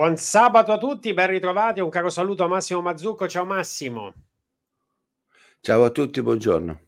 [0.00, 1.80] Buon sabato a tutti, ben ritrovati.
[1.80, 3.28] Un caro saluto a Massimo Mazzucco.
[3.28, 4.14] Ciao Massimo.
[5.60, 6.80] Ciao a tutti, buongiorno.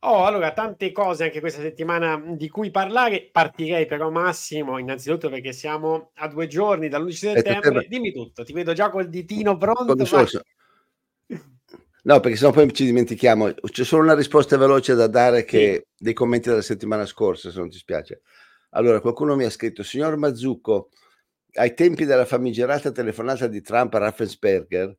[0.00, 3.28] Oh, allora, tante cose anche questa settimana di cui parlare.
[3.30, 7.86] Partirei però, Massimo, innanzitutto perché siamo a due giorni dall'11 settembre.
[7.86, 9.94] Dimmi tutto, ti vedo già col ditino pronto.
[12.02, 13.54] No, perché sennò poi ci dimentichiamo.
[13.62, 16.02] C'è solo una risposta veloce da dare che sì.
[16.02, 18.22] dei commenti della settimana scorsa, se non ti spiace.
[18.70, 20.88] Allora, qualcuno mi ha scritto, signor Mazzucco,
[21.58, 24.96] ai tempi della famigerata telefonata di Trump a Raffensperger,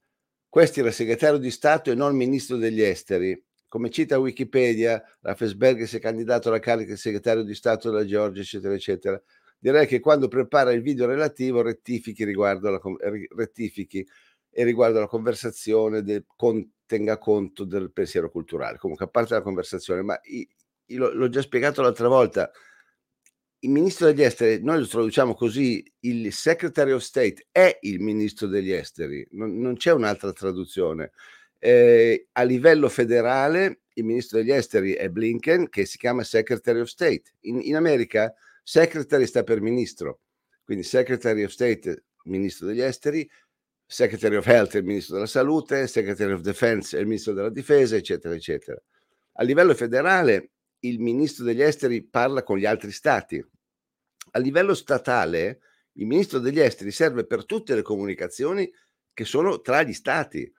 [0.47, 3.41] questo era segretario di Stato e non ministro degli esteri.
[3.67, 8.41] Come cita Wikipedia, Raffensperger si è candidato alla carica di segretario di Stato della Georgia,
[8.41, 9.21] eccetera, eccetera.
[9.57, 12.81] Direi che quando prepara il video relativo rettifichi riguardo alla,
[13.35, 14.05] rettifichi
[14.49, 18.77] e riguardo alla conversazione, del, con, tenga conto del pensiero culturale.
[18.79, 22.51] Comunque, a parte la conversazione, ma io, l'ho già spiegato l'altra volta,
[23.61, 28.47] il ministro degli esteri, noi lo traduciamo così, il Secretary of State è il ministro
[28.47, 31.11] degli esteri, non, non c'è un'altra traduzione.
[31.57, 36.87] Eh, a livello federale il ministro degli esteri è Blinken che si chiama Secretary of
[36.87, 37.23] State.
[37.41, 38.33] In, in America
[38.63, 40.21] Secretary sta per ministro,
[40.63, 43.29] quindi Secretary of State, ministro degli esteri,
[43.85, 47.49] Secretary of Health è il ministro della salute, Secretary of Defense è il ministro della
[47.49, 48.81] difesa, eccetera, eccetera.
[49.33, 53.43] A livello federale il ministro degli esteri parla con gli altri stati.
[54.31, 55.59] A livello statale,
[55.93, 58.71] il ministro degli esteri serve per tutte le comunicazioni
[59.13, 60.51] che sono tra gli stati.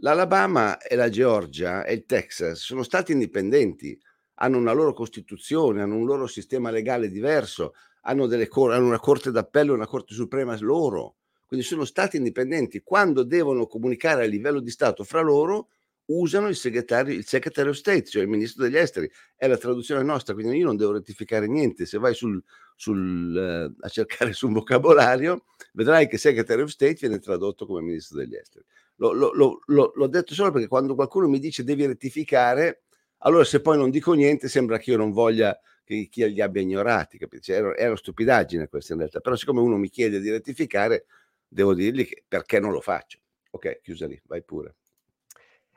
[0.00, 3.98] L'Alabama e la Georgia e il Texas sono stati indipendenti,
[4.34, 9.30] hanno una loro costituzione, hanno un loro sistema legale diverso, hanno, cor- hanno una corte
[9.30, 11.16] d'appello e una corte suprema loro,
[11.46, 12.82] quindi sono stati indipendenti.
[12.82, 15.68] Quando devono comunicare a livello di Stato fra loro,
[16.06, 19.10] usano il segretario, il Secretary of State, cioè il ministro degli esteri.
[19.34, 21.86] È la traduzione nostra, quindi io non devo rettificare niente.
[21.86, 22.42] Se vai sul,
[22.76, 27.80] sul, eh, a cercare su un vocabolario, vedrai che Secretary of State viene tradotto come
[27.80, 28.64] ministro degli esteri.
[28.96, 29.32] Lo, lo,
[29.66, 32.84] lo, l'ho detto solo perché quando qualcuno mi dice devi rettificare,
[33.18, 36.62] allora se poi non dico niente sembra che io non voglia che chi li abbia
[36.62, 37.52] ignorati, capisci?
[37.52, 41.06] Era, era una stupidaggine questa in realtà, però siccome uno mi chiede di rettificare,
[41.46, 43.20] devo dirgli che perché non lo faccio.
[43.50, 44.76] Ok, chiusa lì, vai pure.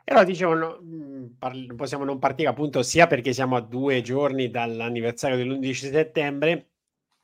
[0.09, 4.49] E allora dicevo, no, mhmm, possiamo non partire appunto sia perché siamo a due giorni
[4.49, 6.69] dall'anniversario dell'11 settembre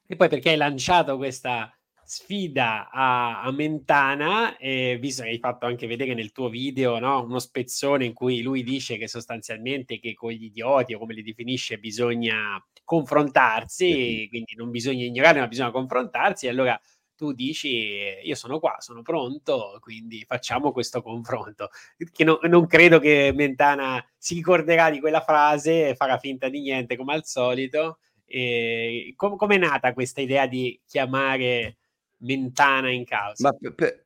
[0.06, 5.66] e poi perché hai lanciato questa sfida a, a Mentana, e visto che hai fatto
[5.66, 10.13] anche vedere nel tuo video no, uno spezzone in cui lui dice che sostanzialmente che
[10.13, 15.71] con gli idioti o come li definisce bisogna confrontarsi, quindi non bisogna ignorare ma bisogna
[15.71, 16.80] confrontarsi, e allora
[17.15, 21.69] tu dici io sono qua, sono pronto, quindi facciamo questo confronto.
[22.12, 26.95] Che no, non credo che Mentana si ricorderà di quella frase farà finta di niente
[26.95, 28.00] come al solito.
[28.25, 31.77] E com- com'è nata questa idea di chiamare
[32.17, 33.50] Mentana in causa?
[33.50, 34.06] Ma per,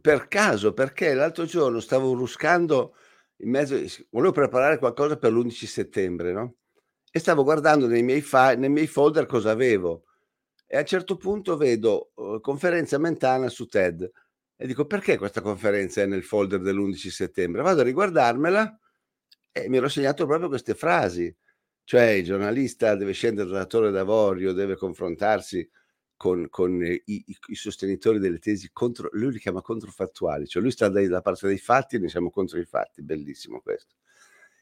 [0.00, 2.94] per caso, perché l'altro giorno stavo ruscando
[3.38, 3.80] in mezzo,
[4.10, 6.54] volevo preparare qualcosa per l'11 settembre, no?
[7.10, 10.04] E stavo guardando nei miei, fa- nei miei folder cosa avevo
[10.70, 14.08] e a un certo punto vedo uh, conferenza Mentana su TED
[14.54, 17.62] e dico perché questa conferenza è nel folder dell'11 settembre?
[17.62, 18.78] Vado a riguardarmela
[19.50, 21.34] e mi ero segnato proprio queste frasi,
[21.84, 25.68] cioè il giornalista deve scendere dalla torre d'avorio, deve confrontarsi
[26.16, 30.72] con, con i, i, i, sostenitori delle tesi contro, lui li chiama controfattuali, cioè lui
[30.72, 33.94] sta dalla parte dei fatti e noi siamo contro i fatti, bellissimo questo.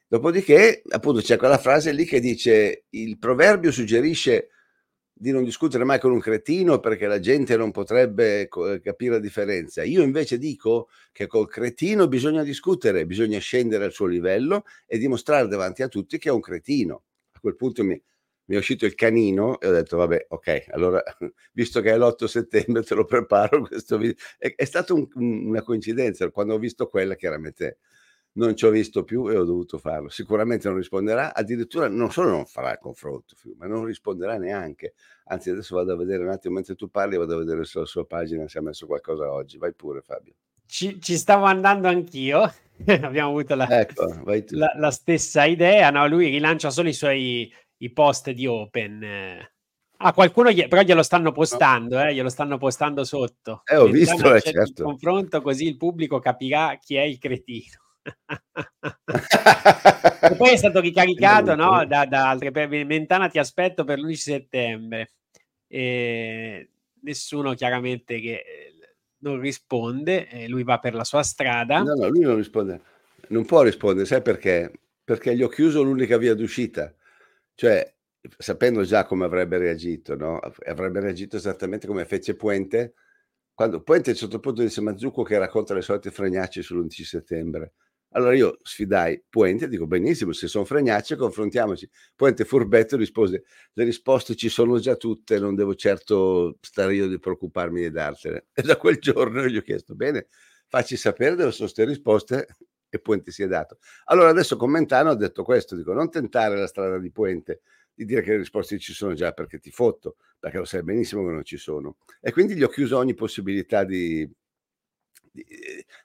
[0.06, 4.50] Dopodiché, appunto, c'è quella frase lì che dice il proverbio suggerisce
[5.18, 8.48] di non discutere mai con un cretino perché la gente non potrebbe
[8.82, 9.82] capire la differenza.
[9.82, 15.48] Io invece dico che col cretino bisogna discutere, bisogna scendere al suo livello e dimostrare
[15.48, 17.04] davanti a tutti che è un cretino.
[17.32, 17.98] A quel punto mi,
[18.46, 21.02] mi è uscito il canino e ho detto vabbè ok allora
[21.52, 25.62] visto che è l'8 settembre te lo preparo questo video è, è stata un, una
[25.62, 27.78] coincidenza quando ho visto quella chiaramente
[28.36, 32.30] non ci ho visto più e ho dovuto farlo sicuramente non risponderà addirittura non solo
[32.30, 34.94] non farà il confronto ma non risponderà neanche
[35.26, 38.06] anzi adesso vado a vedere un attimo mentre tu parli vado a vedere sulla sua
[38.06, 40.34] pagina se ha messo qualcosa oggi vai pure Fabio
[40.66, 42.40] ci, ci stavo andando anch'io
[42.86, 44.04] abbiamo avuto la, ecco,
[44.50, 46.06] la, la, stessa idea no?
[46.06, 49.04] lui rilancia solo i suoi i post di Open.
[49.98, 50.66] Ah, qualcuno gli...
[50.68, 52.14] però glielo stanno postando, eh?
[52.14, 53.62] glielo stanno postando sotto.
[53.64, 54.82] Eh, ho visto, eh, certo.
[54.82, 57.84] il confronto così il pubblico capirà chi è il cretino.
[60.20, 64.12] E poi è stato ricaricato no, da, da altre per Mentana ti aspetto per l'11
[64.14, 65.10] settembre.
[65.66, 66.70] E
[67.02, 68.74] nessuno chiaramente che eh,
[69.18, 71.82] non risponde lui va per la sua strada.
[71.82, 72.80] No no lui non risponde.
[73.28, 74.72] Non può rispondere sai perché?
[75.02, 76.94] Perché gli ho chiuso l'unica via d'uscita.
[77.54, 77.94] Cioè,
[78.38, 80.38] sapendo già come avrebbe reagito, no?
[80.38, 82.94] Avrebbe reagito esattamente come fece Puente,
[83.54, 87.72] quando Puente a un certo punto disse Mazzucco che racconta le solite fregnacce sull'11 settembre.
[88.16, 91.88] Allora io sfidai Puente e dico benissimo, se sono fregnacce confrontiamoci.
[92.14, 97.18] Puente furbetto rispose, le risposte ci sono già tutte, non devo certo stare io di
[97.18, 98.46] preoccuparmi di dartele.
[98.54, 100.28] E da quel giorno gli ho chiesto, bene,
[100.66, 102.46] facci sapere dove sono queste risposte
[102.88, 103.78] che Puente si è dato.
[104.04, 107.60] Allora adesso con Mentano ho detto questo, dico non tentare la strada di Puente,
[107.92, 111.22] di dire che le risposte ci sono già perché ti fotto, perché lo sai benissimo
[111.26, 111.98] che non ci sono.
[112.22, 114.26] E quindi gli ho chiuso ogni possibilità di,
[115.30, 115.44] di,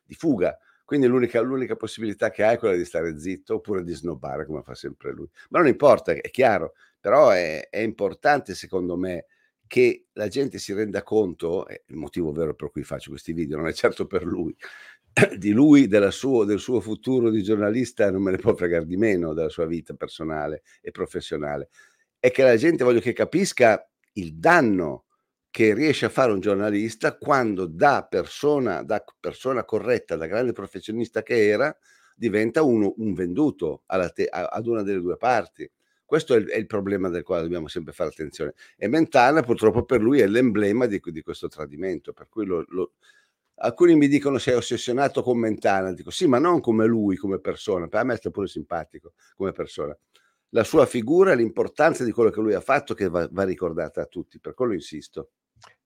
[0.03, 0.57] di fuga.
[0.91, 4.61] Quindi l'unica, l'unica, possibilità che hai è quella di stare zitto oppure di snobbare, come
[4.61, 5.25] fa sempre lui.
[5.47, 9.27] Ma non importa, è chiaro, però è, è importante secondo me
[9.67, 13.55] che la gente si renda conto, è il motivo vero per cui faccio questi video,
[13.55, 14.53] non è certo per lui,
[15.37, 19.33] di lui, suo, del suo futuro di giornalista, non me ne può fregare di meno
[19.33, 21.69] della sua vita personale e professionale.
[22.19, 25.05] È che la gente voglio che capisca il danno
[25.51, 31.21] che riesce a fare un giornalista quando da persona, da persona corretta, da grande professionista
[31.23, 31.77] che era,
[32.15, 33.83] diventa uno, un venduto
[34.13, 35.69] te, ad una delle due parti.
[36.05, 38.53] Questo è il, è il, problema del quale dobbiamo sempre fare attenzione.
[38.77, 42.93] E Mentana purtroppo per lui è l'emblema di, di questo tradimento, per cui lo, lo,
[43.55, 47.87] alcuni mi dicono sei ossessionato con Mentana, dico sì, ma non come lui, come persona,
[47.87, 49.97] per me è pure simpatico come persona.
[50.49, 54.05] La sua figura, l'importanza di quello che lui ha fatto, che va, va ricordata a
[54.05, 55.29] tutti, per quello insisto.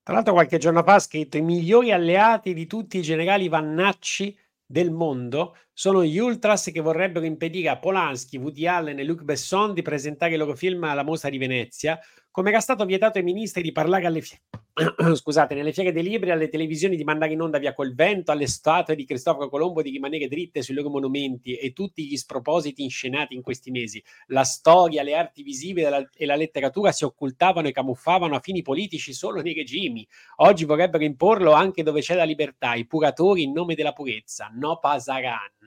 [0.06, 4.38] Tra l'altro qualche giorno fa ha scritto i migliori alleati di tutti i generali Vannacci
[4.64, 9.74] del mondo sono gli ultras che vorrebbero impedire a Polanski, Woody Allen e Luc Besson
[9.74, 12.00] di presentare i loro film alla Mostra di Venezia,
[12.32, 14.44] come era stato vietato ai ministri di parlare alle fiere,
[15.16, 18.48] scusate, nelle fiere dei libri, alle televisioni di mandare in onda via col vento, alle
[18.48, 23.36] statue di Cristoforo Colombo di rimanere dritte sui loro monumenti e tutti gli spropositi inscenati
[23.36, 24.04] in questi mesi.
[24.28, 28.62] La storia, le arti visive la, e la letteratura si occultavano e camuffavano a fini
[28.62, 30.06] politici solo nei regimi.
[30.38, 34.80] Oggi vorrebbero imporlo anche dove c'è la libertà, i puratori in nome della purezza, no
[34.80, 35.65] pasaran.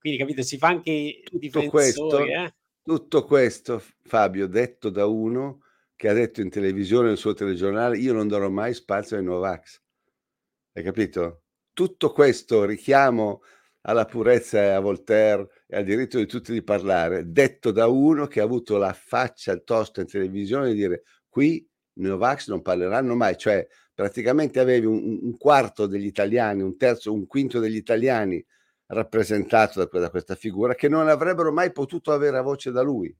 [0.00, 2.54] Quindi, capito, si fa anche tutto questo, eh?
[2.82, 5.62] tutto questo, Fabio, detto da uno
[5.94, 9.82] che ha detto in televisione nel suo telegiornale io non darò mai spazio ai Novax.
[10.72, 11.42] Hai capito?
[11.74, 13.42] Tutto questo richiamo
[13.82, 18.26] alla purezza e a Voltaire e al diritto di tutti di parlare, detto da uno
[18.26, 23.14] che ha avuto la faccia tosta in televisione di dire qui i Novax non parleranno
[23.14, 28.42] mai, cioè praticamente avevi un, un, quarto degli italiani, un terzo, un quinto degli italiani
[28.90, 33.14] rappresentato da, da questa figura che non avrebbero mai potuto avere voce da lui.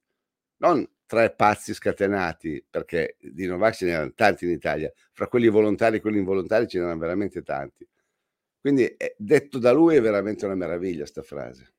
[0.59, 5.97] Non tre pazzi scatenati, perché di Novax ce n'erano tanti in Italia, fra quelli volontari
[5.97, 7.85] e quelli involontari ce n'erano veramente tanti.
[8.61, 11.73] Quindi eh, detto da lui è veramente una meraviglia sta frase.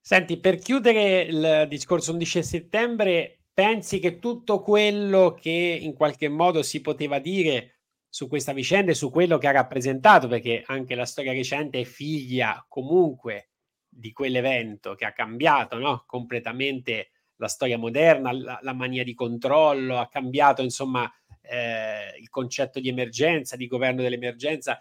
[0.00, 6.62] Senti, per chiudere il discorso 11 settembre, pensi che tutto quello che in qualche modo
[6.64, 7.81] si poteva dire
[8.12, 11.84] su questa vicenda e su quello che ha rappresentato, perché anche la storia recente è
[11.84, 13.52] figlia comunque
[13.88, 16.04] di quell'evento che ha cambiato no?
[16.06, 22.80] completamente la storia moderna, la, la mania di controllo, ha cambiato insomma eh, il concetto
[22.80, 24.78] di emergenza, di governo dell'emergenza.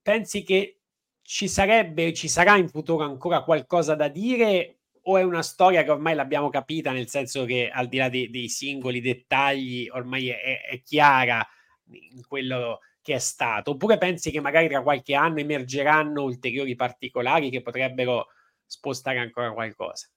[0.00, 0.82] Pensi che
[1.22, 5.90] ci sarebbe, ci sarà in futuro ancora qualcosa da dire o è una storia che
[5.90, 10.60] ormai l'abbiamo capita, nel senso che al di là dei, dei singoli dettagli ormai è,
[10.70, 11.44] è, chiara
[11.90, 17.50] in quello che è stato, oppure pensi che magari tra qualche anno emergeranno ulteriori particolari
[17.50, 18.28] che potrebbero
[18.66, 20.08] spostare ancora qualcosa?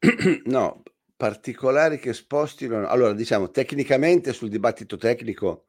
[0.44, 0.82] No,
[1.16, 2.86] particolari che spostino.
[2.88, 5.66] Allora, diciamo, tecnicamente sul dibattito tecnico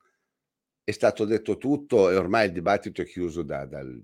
[0.84, 4.01] è stato detto tutto e ormai il dibattito è chiuso da, dal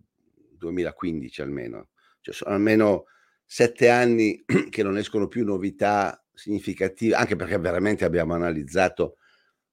[0.57, 1.89] 2015 almeno.
[2.21, 3.05] Cioè, sono almeno
[3.45, 9.17] sette anni che non escono più novità significative, anche perché veramente abbiamo analizzato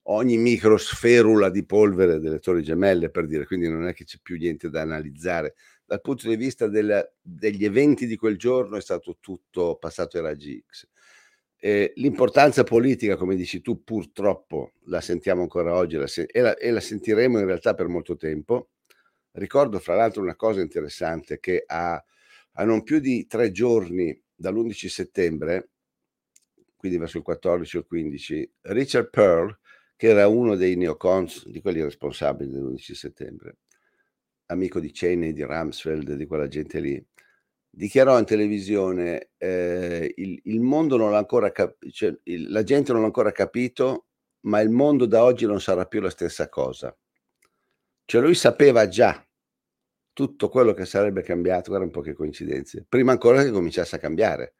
[0.04, 4.36] ogni microsferula di polvere delle torri gemelle, per dire, quindi non è che c'è più
[4.36, 5.54] niente da analizzare.
[5.84, 10.22] Dal punto di vista del, degli eventi di quel giorno è stato tutto passato ai
[10.22, 10.88] raggi X.
[11.56, 16.56] Eh, l'importanza politica, come dici tu, purtroppo la sentiamo ancora oggi la se- e, la,
[16.56, 18.70] e la sentiremo in realtà per molto tempo.
[19.32, 21.94] Ricordo fra l'altro una cosa interessante che a,
[22.52, 25.70] a non più di tre giorni dall'11 settembre,
[26.76, 29.58] quindi verso il 14 o il 15, Richard Pearl,
[29.96, 33.58] che era uno dei neocons, di quelli responsabili dell'11 settembre,
[34.46, 37.04] amico di Cheney, di Rumsfeld, di quella gente lì,
[37.70, 42.16] dichiarò in televisione eh, il, il, mondo non l'ha ancora capito, cioè,
[42.48, 44.06] la gente non l'ha ancora capito,
[44.42, 46.96] ma il mondo da oggi non sarà più la stessa cosa.
[48.06, 49.26] Cioè lui sapeva già
[50.12, 53.98] tutto quello che sarebbe cambiato, guarda un po' che coincidenze, prima ancora che cominciasse a
[53.98, 54.54] cambiare,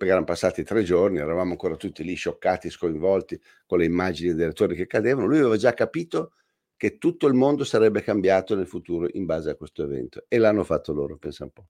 [0.00, 4.54] perché erano passati tre giorni, eravamo ancora tutti lì scioccati, sconvolti con le immagini delle
[4.54, 6.32] torri che cadevano, lui aveva già capito
[6.74, 10.64] che tutto il mondo sarebbe cambiato nel futuro in base a questo evento e l'hanno
[10.64, 11.66] fatto loro, pensa un po'.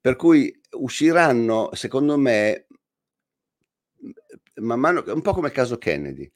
[0.00, 2.68] Per cui usciranno, secondo me,
[4.60, 6.30] man mano, un po' come il caso Kennedy.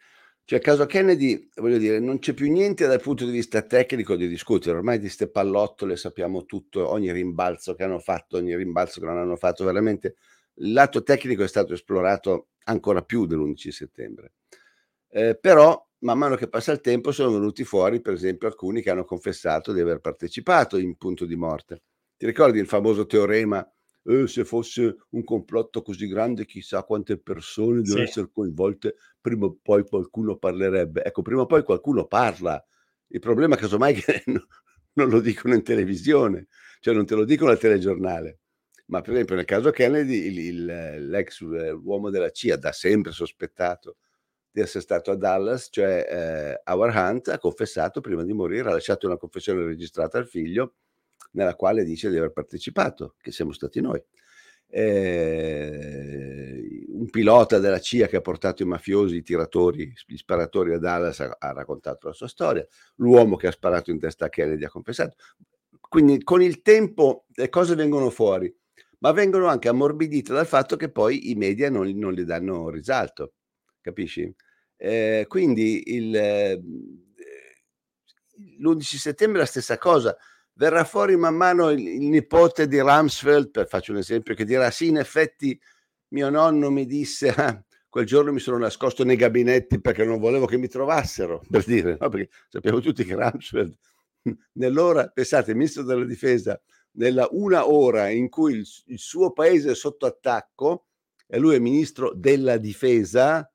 [0.44, 4.16] Cioè, il caso Kennedy, voglio dire, non c'è più niente dal punto di vista tecnico
[4.16, 8.98] di discutere, ormai di queste pallottole sappiamo tutto, ogni rimbalzo che hanno fatto, ogni rimbalzo
[8.98, 10.16] che non hanno fatto, veramente
[10.54, 14.32] il lato tecnico è stato esplorato ancora più dell'11 settembre.
[15.09, 18.90] Eh, però, man mano che passa il tempo, sono venuti fuori, per esempio, alcuni che
[18.90, 21.82] hanno confessato di aver partecipato in punto di morte.
[22.16, 23.66] Ti ricordi il famoso teorema?
[24.04, 28.09] Eh, se fosse un complotto così grande, chissà quante persone devono sì.
[28.09, 31.04] essere coinvolte, prima o poi qualcuno parlerebbe.
[31.04, 32.64] Ecco, prima o poi qualcuno parla.
[33.09, 34.23] Il problema, casomai, è che
[34.94, 36.49] non lo dicono in televisione,
[36.80, 38.41] cioè non te lo dicono al telegiornale.
[38.92, 43.96] Ma per esempio nel caso Kennedy, il, il, l'ex uomo della CIA, da sempre sospettato
[44.50, 48.72] di essere stato a Dallas, cioè eh, Howard Hunt, ha confessato prima di morire, ha
[48.72, 50.75] lasciato una confessione registrata al figlio
[51.30, 54.02] nella quale dice di aver partecipato, che siamo stati noi.
[54.68, 60.78] Eh, un pilota della CIA che ha portato i mafiosi, i tiratori, gli sparatori a
[60.78, 64.64] Dallas ha, ha, raccontato la sua storia, l'uomo che ha sparato in testa a Kennedy
[64.64, 65.16] ha confessato.
[65.80, 68.54] Quindi con il tempo le cose vengono fuori,
[69.02, 73.35] ma vengono anche ammorbidite dal fatto che poi i media non, non gli danno risalto,
[73.80, 74.32] capisci?
[74.76, 76.62] Eh, quindi il, eh,
[78.59, 80.16] l'11 settembre è la stessa cosa,
[80.54, 84.71] verrà fuori man mano il, il nipote di Rumsfeld, per faccio un esempio, che dirà
[84.71, 85.61] sì, in effetti
[86.09, 90.47] mio nonno mi disse, ah, quel giorno mi sono nascosto nei gabinetti perché non volevo
[90.47, 92.09] che mi trovassero, per dire, no?
[92.09, 93.76] perché sappiamo tutti che Rumsfeld,
[94.52, 96.61] nell'ora, pensate, il ministro della difesa,
[96.92, 100.87] nella una ora in cui il, il suo paese è sotto attacco,
[101.26, 103.50] e lui è ministro della difesa,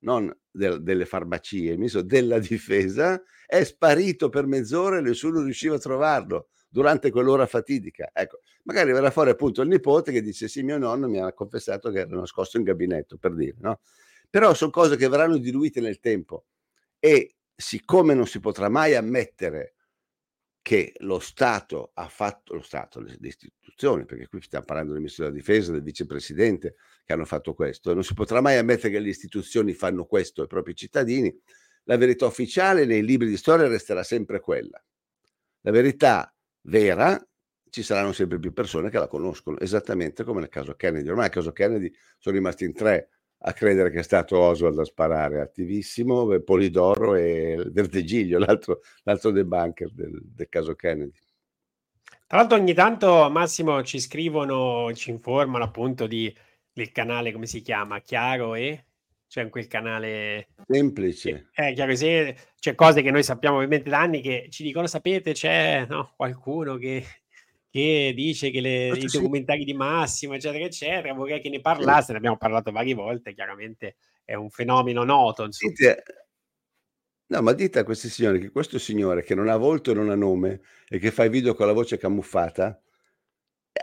[0.00, 5.76] non del, delle farmacie, il ministro della difesa, è sparito per mezz'ora e nessuno riusciva
[5.76, 8.10] a trovarlo durante quell'ora fatidica.
[8.12, 11.90] Ecco, magari verrà fuori appunto il nipote che dice sì, mio nonno mi ha confessato
[11.90, 13.80] che era nascosto in gabinetto, per dire, no?
[14.28, 16.46] Però sono cose che verranno diluite nel tempo
[16.98, 19.75] e siccome non si potrà mai ammettere
[20.66, 25.22] che lo Stato ha fatto, lo Stato, le, istituzioni, perché qui stiamo parlando del ministro
[25.26, 29.08] della difesa, del vicepresidente che hanno fatto questo, non si potrà mai ammettere che le
[29.08, 31.32] istituzioni fanno questo ai propri cittadini,
[31.84, 34.84] la verità ufficiale nei libri di storia resterà sempre quella.
[35.60, 37.16] La verità vera,
[37.70, 41.06] ci saranno sempre più persone che la conoscono, esattamente come nel caso Kennedy.
[41.06, 44.84] Ormai nel caso Kennedy sono rimasti in tre a credere che è stato Oswald a
[44.84, 51.12] sparare, attivissimo, eh, Polidoro e Verdegiglio, l'altro, l'altro debunker del, del caso Kennedy.
[52.26, 56.34] Tra l'altro ogni tanto Massimo ci scrivono, ci informano appunto di,
[56.72, 58.84] del canale, come si chiama, Chiaro e...
[59.28, 60.50] Cioè in quel canale...
[60.68, 61.48] Semplice.
[61.52, 65.32] Eh, chiaro se c'è cose che noi sappiamo ovviamente da anni che ci dicono, sapete,
[65.32, 67.04] c'è no, qualcuno che
[67.76, 72.18] che dice che le, i documentari di Massimo, eccetera, eccetera, vorrei che ne parlasse, ne
[72.18, 75.46] abbiamo parlato varie volte, chiaramente è un fenomeno noto.
[75.46, 76.02] Dite,
[77.26, 80.08] no, ma dite a questi signori che questo signore che non ha volto e non
[80.08, 82.80] ha nome e che fa i video con la voce camuffata,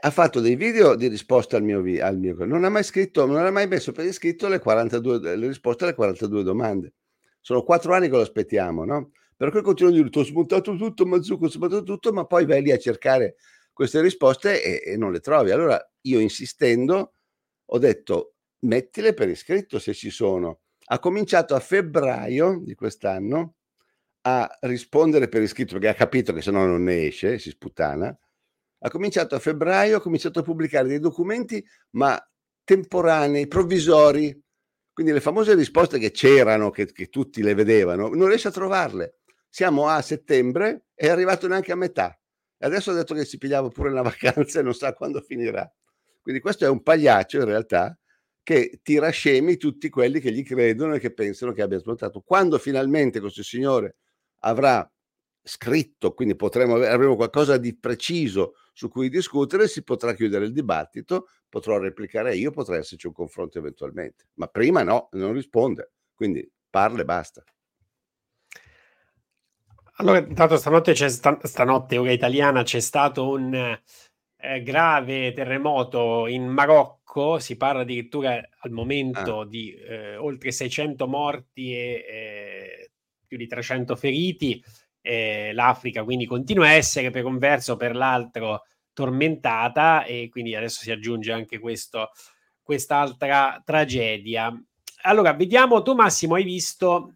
[0.02, 3.28] ha fatto dei video di risposta al mio, vi- al mio non ha mai scritto,
[3.28, 6.94] non ha mai messo per iscritto le, 42, le risposte alle 42 domande.
[7.40, 9.12] Sono quattro anni che lo aspettiamo, no?
[9.38, 12.64] Per cui continuo a dire, ho smontato tutto, Mazzucco, ho smontato tutto, ma poi vai
[12.64, 13.36] lì a cercare
[13.74, 15.52] queste risposte e, e non le trovi.
[15.52, 17.14] Allora io insistendo
[17.66, 20.62] ho detto, mettile per iscritto se ci sono.
[20.86, 23.56] Ha cominciato a febbraio di quest'anno
[24.26, 28.18] a rispondere per iscritto perché ha capito che se no non ne esce, si sputtana
[28.86, 32.22] ha cominciato a febbraio, ha cominciato a pubblicare dei documenti, ma
[32.64, 34.38] temporanei, provvisori.
[34.92, 39.20] Quindi le famose risposte che c'erano, che, che tutti le vedevano, non riesce a trovarle.
[39.50, 42.18] Siamo a settembre è arrivato neanche a metà.
[42.64, 45.70] E adesso ha detto che si pigliava pure una vacanza e non sa quando finirà.
[46.22, 48.00] Quindi questo è un pagliaccio in realtà
[48.42, 52.22] che tira scemi tutti quelli che gli credono e che pensano che abbia smontato.
[52.22, 53.98] Quando finalmente questo signore
[54.40, 54.90] avrà
[55.42, 60.54] scritto, quindi potremo avere, avremo qualcosa di preciso su cui discutere, si potrà chiudere il
[60.54, 66.50] dibattito, potrò replicare io, potrà esserci un confronto eventualmente, ma prima no, non risponde, quindi
[66.70, 67.44] parla e basta.
[69.98, 76.48] Allora, intanto stanotte, c'è sta, stanotte ora italiana c'è stato un eh, grave terremoto in
[76.48, 79.46] Marocco, si parla addirittura al momento ah.
[79.46, 82.92] di eh, oltre 600 morti e eh,
[83.26, 84.64] più di 300 feriti
[85.02, 90.56] eh, l'Africa quindi continua a essere per un verso o per l'altro tormentata e quindi
[90.56, 92.12] adesso si aggiunge anche questo,
[92.62, 94.52] quest'altra tragedia.
[95.04, 97.16] Allora, vediamo, tu Massimo hai visto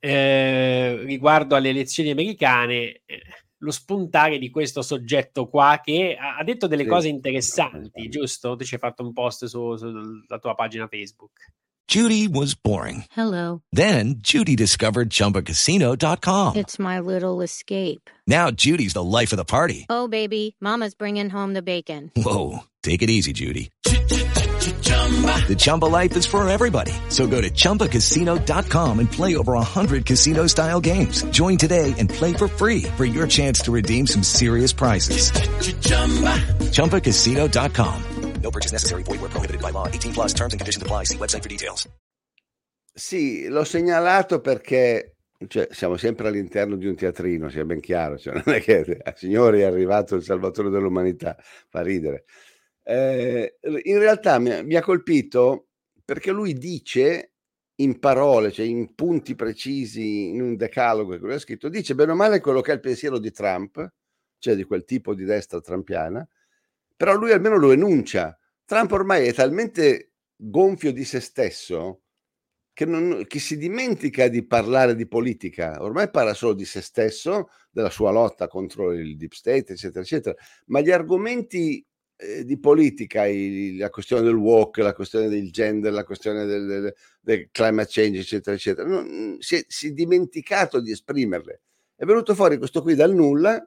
[0.00, 3.22] eh, riguardo alle elezioni americane eh,
[3.58, 6.88] lo spuntare di questo soggetto qua che ha, ha detto delle sì.
[6.88, 8.56] cose interessanti, giusto?
[8.56, 11.52] Tu ci hai fatto un post su, sulla tua pagina Facebook.
[11.88, 13.04] Judy was boring.
[13.10, 13.60] Hello.
[13.72, 16.56] Then Judy discovered ChumbaCasino.com.
[16.56, 18.08] It's my little escape.
[18.26, 19.86] Now Judy's the life of the party.
[19.90, 22.10] Oh, baby, mama's bringing home the bacon.
[22.16, 23.70] Whoa, take it easy, Judy.
[25.46, 26.92] The Chumba life is for everybody.
[27.10, 31.24] So go to ChumbaCasino.com and play over 100 casino-style games.
[31.24, 35.30] Join today and play for free for your chance to redeem some serious prizes.
[36.70, 38.02] ChumbaCasino.com.
[38.42, 39.02] No purchase necessary.
[39.04, 39.86] Void where prohibited by law.
[39.86, 41.04] 18 plus terms and conditions apply.
[41.04, 41.88] See website for details.
[42.94, 45.14] Sì, l'ho segnalato perché
[45.48, 48.18] cioè, siamo sempre all'interno di un teatrino, sia ben chiaro.
[48.18, 51.36] Cioè, non è che signori è arrivato il salvatore dell'umanità,
[51.68, 52.24] fa ridere.
[52.84, 55.68] Eh, in realtà mi, mi ha colpito
[56.04, 57.32] perché lui dice
[57.76, 62.12] in parole, cioè in punti precisi, in un decalogo che lui ha scritto, dice bene
[62.12, 63.92] o male quello che è il pensiero di Trump,
[64.38, 66.26] cioè di quel tipo di destra trampiana,
[66.96, 68.36] però lui almeno lo enuncia.
[68.64, 72.02] Trump ormai è talmente gonfio di se stesso
[72.72, 77.50] che, non, che, si dimentica di parlare di politica, ormai parla solo di se stesso,
[77.70, 80.34] della sua lotta contro il deep state, eccetera, eccetera,
[80.66, 81.84] ma gli argomenti
[82.22, 86.66] eh, di politica, il, la questione del walk, la questione del gender, la questione del,
[86.66, 91.62] del, del climate change, eccetera, eccetera, non, si, è, si è dimenticato di esprimerle.
[91.94, 93.64] È venuto fuori questo qui dal nulla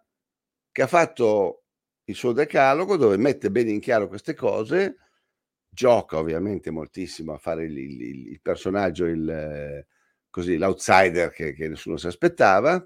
[0.71, 1.63] che ha fatto
[2.05, 4.97] il suo decalogo dove mette bene in chiaro queste cose,
[5.69, 9.85] gioca ovviamente moltissimo a fare il, il, il personaggio, il,
[10.29, 12.85] così, l'outsider che, che, nessuno si aspettava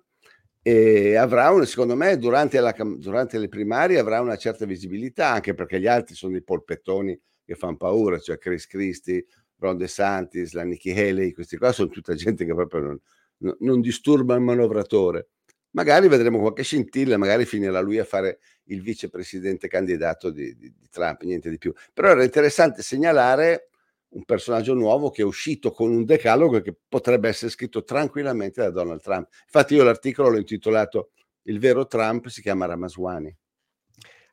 [0.61, 5.53] e avrà, un, secondo me, durante, la, durante, le primarie avrà una certa visibilità, anche
[5.53, 9.25] perché gli altri sono dei polpettoni che fanno paura, cioè Chris Christie,
[9.57, 12.99] Ron DeSantis, la Nikki Haley, questi qua sono tutta gente che proprio
[13.37, 15.29] non, non disturba il manovratore
[15.71, 20.87] magari vedremo qualche scintilla, magari finirà lui a fare il vicepresidente candidato di, di, di,
[20.89, 21.73] Trump, niente di più.
[21.93, 23.68] Però era interessante segnalare
[24.09, 28.71] un personaggio nuovo che è uscito con un decalogo che potrebbe essere scritto tranquillamente da
[28.71, 29.27] Donald Trump.
[29.43, 31.11] Infatti io l'articolo l'ho intitolato
[31.43, 33.35] Il vero Trump si chiama Ramaswani.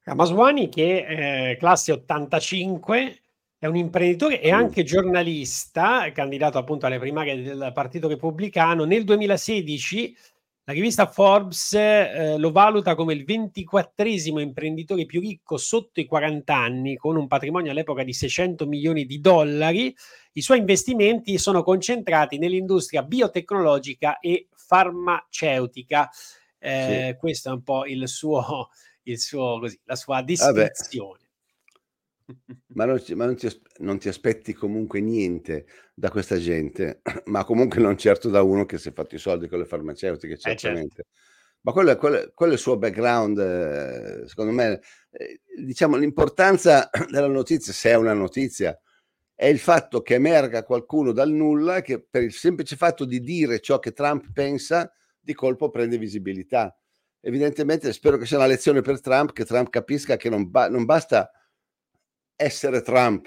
[0.03, 3.21] Ramaswani che è eh, classe 85,
[3.59, 8.85] è un imprenditore e anche giornalista, candidato appunto alle primarie del Partito Repubblicano.
[8.85, 10.17] Nel 2016
[10.69, 16.53] la rivista Forbes eh, lo valuta come il ventiquattresimo imprenditore più ricco sotto i 40
[16.53, 19.95] anni, con un patrimonio all'epoca di 600 milioni di dollari.
[20.33, 26.11] I suoi investimenti sono concentrati nell'industria biotecnologica e farmaceutica.
[26.59, 27.17] Eh, sì.
[27.17, 28.71] Questo è un po' il suo,
[29.05, 31.26] il suo così, la sua descrizione.
[32.75, 37.81] Ma, non, ma non, ti, non, ti, aspetti comunque niente da questa gente, ma comunque
[37.81, 41.01] non certo da uno che si è fatto i soldi con le farmaceutiche, certamente.
[41.01, 41.11] Eh certo.
[41.61, 47.29] Ma quello, quello, quello, è il suo background, eh, secondo me, eh, diciamo l'importanza della
[47.29, 48.79] notizia, se è una notizia,
[49.35, 53.61] è il fatto che emerga qualcuno dal nulla che per il semplice fatto di dire
[53.61, 56.77] ciò che Trump pensa, di colpo prende visibilità.
[57.21, 60.85] evidentemente spero che sia una lezione per Trump, che Trump capisca che non, ba- non
[60.85, 61.31] basta
[62.37, 63.27] essere Trump,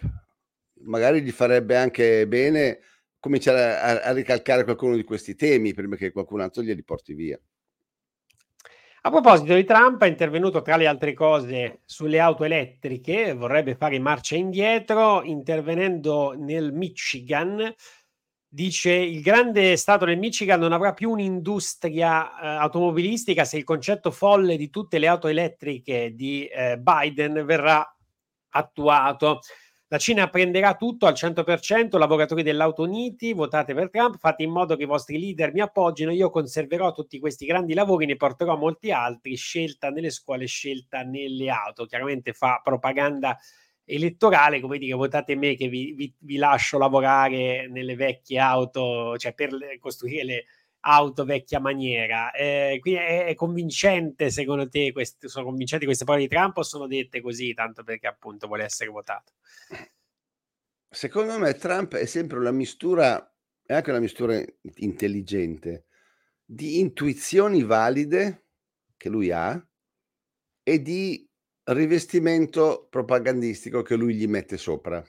[0.81, 2.79] magari gli farebbe anche bene
[3.19, 7.39] cominciare a, a, ricalcare qualcuno di questi temi prima che qualcun altro glieli porti via.
[9.01, 13.97] A proposito di Trump, è intervenuto tra le altre cose sulle auto elettriche, vorrebbe fare
[13.97, 17.73] marcia indietro, intervenendo nel Michigan.
[18.51, 24.11] Dice il grande stato del Michigan non avrà più un'industria eh, automobilistica se il concetto
[24.11, 27.87] folle di tutte le auto elettriche di eh, Biden verrà
[28.49, 29.39] attuato.
[29.91, 34.75] La Cina prenderà tutto al 100%, lavoratori dell'auto uniti, votate per Trump, fate in modo
[34.75, 38.91] che i vostri leader mi appoggino, io conserverò tutti questi grandi lavori, ne porterò molti
[38.91, 41.85] altri, scelta nelle scuole, scelta nelle auto.
[41.85, 43.35] Chiaramente fa propaganda
[43.83, 49.33] elettorale, come dire, votate me che vi, vi, vi lascio lavorare nelle vecchie auto, cioè
[49.33, 50.45] per costruire le
[50.81, 52.31] auto vecchia maniera.
[52.31, 56.63] Eh, quindi è, è, convincente, secondo te, queste, sono convincenti queste parole di Trump o
[56.63, 59.33] sono dette così, tanto perché appunto vuole essere votato?
[60.89, 64.41] Secondo me Trump è sempre una mistura, è anche una mistura
[64.75, 65.85] intelligente,
[66.43, 68.45] di intuizioni valide
[68.97, 69.63] che lui ha
[70.63, 71.27] e di
[71.65, 75.03] rivestimento propagandistico che lui gli mette sopra.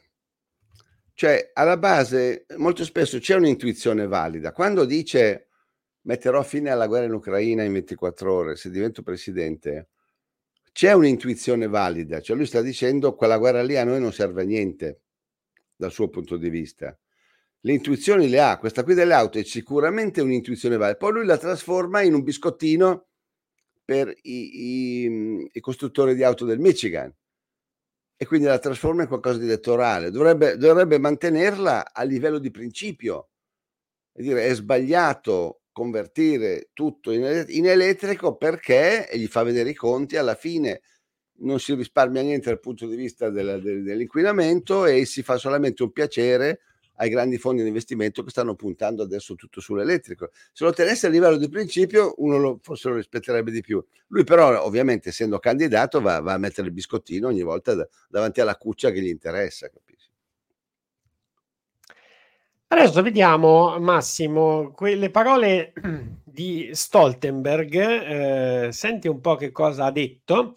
[1.14, 4.52] Cioè, alla base, molto spesso c'è un'intuizione valida.
[4.52, 5.49] Quando dice
[6.02, 9.88] metterò fine alla guerra in Ucraina in 24 ore se divento presidente,
[10.72, 14.44] c'è un'intuizione valida, cioè lui sta dicendo quella guerra lì a noi non serve a
[14.44, 15.00] niente
[15.74, 16.96] dal suo punto di vista.
[17.62, 21.36] Le intuizioni le ha, questa qui delle auto è sicuramente un'intuizione valida, poi lui la
[21.36, 23.08] trasforma in un biscottino
[23.84, 27.12] per i, i, i costruttori di auto del Michigan
[28.16, 30.10] e quindi la trasforma in qualcosa di elettorale.
[30.10, 33.30] Dovrebbe, dovrebbe mantenerla a livello di principio
[34.12, 39.74] e dire è sbagliato convertire tutto in, in elettrico perché, e gli fa vedere i
[39.74, 40.83] conti, alla fine
[41.40, 45.83] non si risparmia niente dal punto di vista del, del, dell'inquinamento e si fa solamente
[45.83, 46.61] un piacere
[46.96, 50.30] ai grandi fondi di investimento che stanno puntando adesso tutto sull'elettrico.
[50.52, 53.83] Se lo tenesse a livello di principio, uno lo, forse lo rispetterebbe di più.
[54.09, 58.42] Lui però, ovviamente, essendo candidato, va, va a mettere il biscottino ogni volta da, davanti
[58.42, 59.70] alla cuccia che gli interessa.
[59.70, 59.89] Capisci?
[62.72, 65.72] Adesso vediamo, Massimo, quelle parole
[66.22, 67.74] di Stoltenberg.
[67.74, 70.54] Eh, senti un po' che cosa ha detto.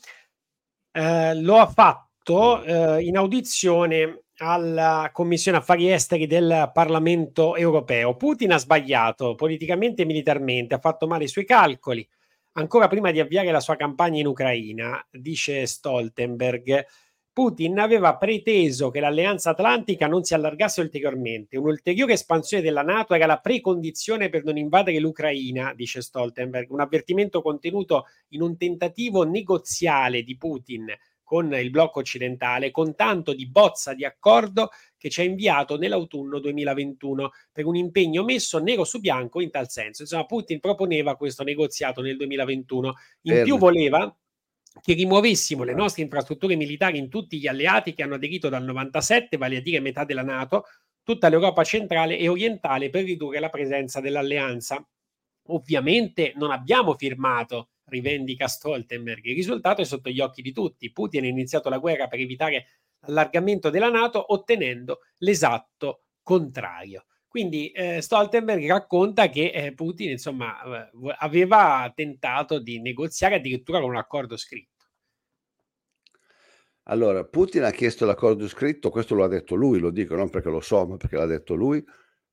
[0.92, 8.16] Eh, lo ha fatto eh, in audizione alla Commissione Affari Esteri del Parlamento Europeo.
[8.16, 12.08] Putin ha sbagliato politicamente e militarmente, ha fatto male i suoi calcoli.
[12.54, 16.86] Ancora prima di avviare la sua campagna in Ucraina, dice Stoltenberg,
[17.34, 21.58] Putin aveva preteso che l'alleanza atlantica non si allargasse ulteriormente.
[21.58, 27.42] Un'ulteriore espansione della NATO era la precondizione per non invadere l'Ucraina, dice Stoltenberg, un avvertimento
[27.42, 30.86] contenuto in un tentativo negoziale di Putin
[31.24, 36.38] con il blocco occidentale, con tanto di bozza di accordo che ci ha inviato nell'autunno
[36.38, 40.04] 2021 per un impegno messo nero su bianco in tal senso.
[40.04, 42.94] Insomma, Putin proponeva questo negoziato nel 2021.
[43.22, 44.16] In più voleva
[44.82, 49.38] che rimuovessimo le nostre infrastrutture militari in tutti gli alleati che hanno aderito dal 97,
[49.38, 50.66] vale a dire metà della Nato,
[51.04, 54.86] tutta l'Europa centrale e orientale per ridurre la presenza dell'alleanza.
[55.48, 59.26] Ovviamente non abbiamo firmato, rivendica Stoltenberg.
[59.26, 60.92] Il risultato è sotto gli occhi di tutti.
[60.92, 62.68] Putin ha iniziato la guerra per evitare
[63.02, 67.06] l'allargamento della Nato ottenendo l'esatto contrario.
[67.34, 73.90] Quindi eh, Stoltenberg racconta che eh, Putin insomma, eh, aveva tentato di negoziare addirittura con
[73.90, 74.86] un accordo scritto.
[76.84, 80.52] Allora, Putin ha chiesto l'accordo scritto, questo lo ha detto lui, lo dico non perché
[80.52, 81.84] lo so, ma perché l'ha detto lui,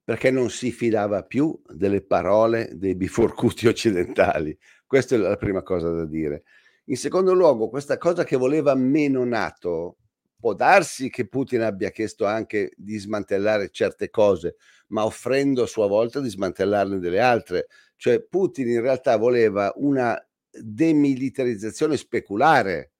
[0.04, 4.54] perché non si fidava più delle parole dei biforcuti occidentali.
[4.86, 6.42] Questa è la prima cosa da dire.
[6.90, 9.96] In secondo luogo, questa cosa che voleva meno NATO,
[10.40, 14.56] può darsi che Putin abbia chiesto anche di smantellare certe cose,
[14.88, 17.66] ma offrendo a sua volta di smantellarne delle altre.
[17.96, 20.18] Cioè Putin in realtà voleva una
[20.50, 22.92] demilitarizzazione speculare.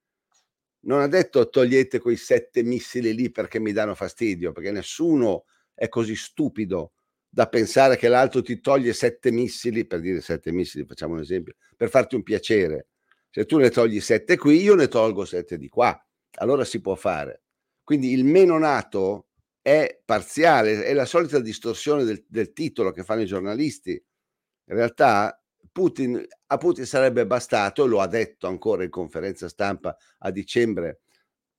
[0.80, 5.88] Non ha detto togliete quei sette missili lì perché mi danno fastidio, perché nessuno è
[5.88, 6.92] così stupido
[7.28, 11.54] da pensare che l'altro ti toglie sette missili, per dire sette missili, facciamo un esempio,
[11.76, 12.88] per farti un piacere.
[13.30, 15.98] Se tu ne togli sette qui, io ne tolgo sette di qua.
[16.40, 17.42] Allora si può fare.
[17.82, 19.28] Quindi il meno nato
[19.62, 23.92] è parziale, è la solita distorsione del, del titolo che fanno i giornalisti.
[23.92, 25.40] In realtà
[25.72, 31.00] Putin, a Putin sarebbe bastato, lo ha detto ancora in conferenza stampa a dicembre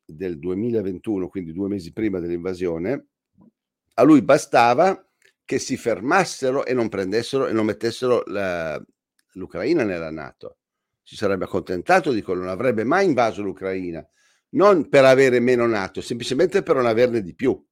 [0.05, 3.07] del 2021, quindi due mesi prima dell'invasione,
[3.95, 5.05] a lui bastava
[5.45, 8.81] che si fermassero e non prendessero e non mettessero la,
[9.33, 10.57] l'Ucraina nella Nato.
[11.03, 14.05] si sarebbe accontentato di quello, non avrebbe mai invaso l'Ucraina,
[14.51, 17.63] non per avere meno NATO, semplicemente per non averne di più.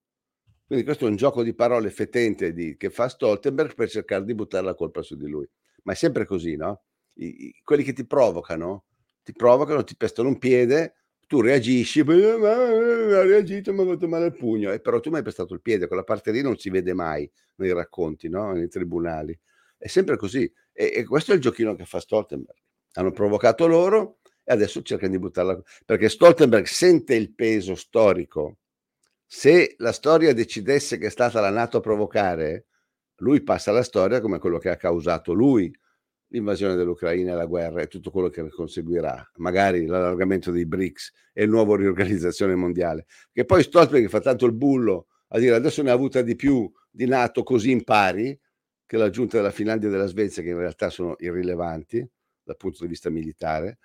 [0.65, 4.35] Quindi questo è un gioco di parole fetente di, che fa Stoltenberg per cercare di
[4.35, 5.49] buttare la colpa su di lui.
[5.83, 6.83] Ma è sempre così, no?
[7.13, 8.85] I, i, quelli che ti provocano,
[9.23, 14.27] ti provocano, ti pestano un piede, tu reagisci, ma ha reagito, mi ha fatto male
[14.27, 16.69] il pugno, e però tu mi hai pestato il piede, quella parte lì non si
[16.69, 18.51] vede mai nei racconti, no?
[18.51, 19.37] nei tribunali.
[19.77, 20.51] È sempre così.
[20.71, 22.57] E, e questo è il giochino che fa Stoltenberg.
[22.93, 24.18] Hanno provocato loro
[24.49, 25.61] e adesso cercano di buttarla.
[25.85, 28.57] Perché Stoltenberg sente il peso storico
[29.27, 32.65] se la storia decidesse che è stata la Nato a provocare,
[33.17, 35.71] lui passa alla storia come quello che ha causato lui
[36.29, 41.43] l'invasione dell'Ucraina la guerra e tutto quello che ne conseguirà, magari l'allargamento dei BRICS e
[41.43, 43.05] il nuovo riorganizzazione mondiale.
[43.31, 46.71] Che poi Stoltenberg fa tanto il bullo a dire adesso ne ha avuta di più
[46.89, 48.39] di Nato così in pari
[48.83, 52.03] che l'aggiunta della Finlandia e della Svezia che in realtà sono irrilevanti
[52.41, 53.77] dal punto di vista militare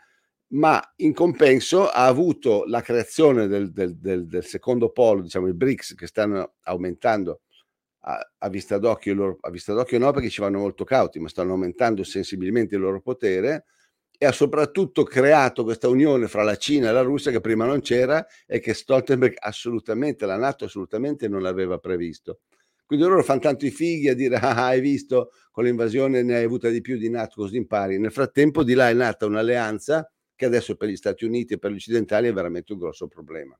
[0.48, 5.54] ma in compenso ha avuto la creazione del, del, del, del secondo polo, diciamo i
[5.54, 7.40] BRICS, che stanno aumentando
[8.06, 11.28] a, a, vista d'occhio, loro, a vista d'occhio no perché ci vanno molto cauti, ma
[11.28, 13.64] stanno aumentando sensibilmente il loro potere
[14.16, 17.80] e ha soprattutto creato questa unione fra la Cina e la Russia che prima non
[17.80, 22.40] c'era e che Stoltenberg assolutamente, la Nato assolutamente non l'aveva previsto.
[22.86, 26.44] Quindi loro fanno tanto i fighi a dire ah, hai visto con l'invasione ne hai
[26.44, 27.98] avuta di più di Nato così impari.
[27.98, 31.70] Nel frattempo di là è nata un'alleanza che adesso per gli Stati Uniti e per
[31.70, 33.58] gli occidentali è veramente un grosso problema.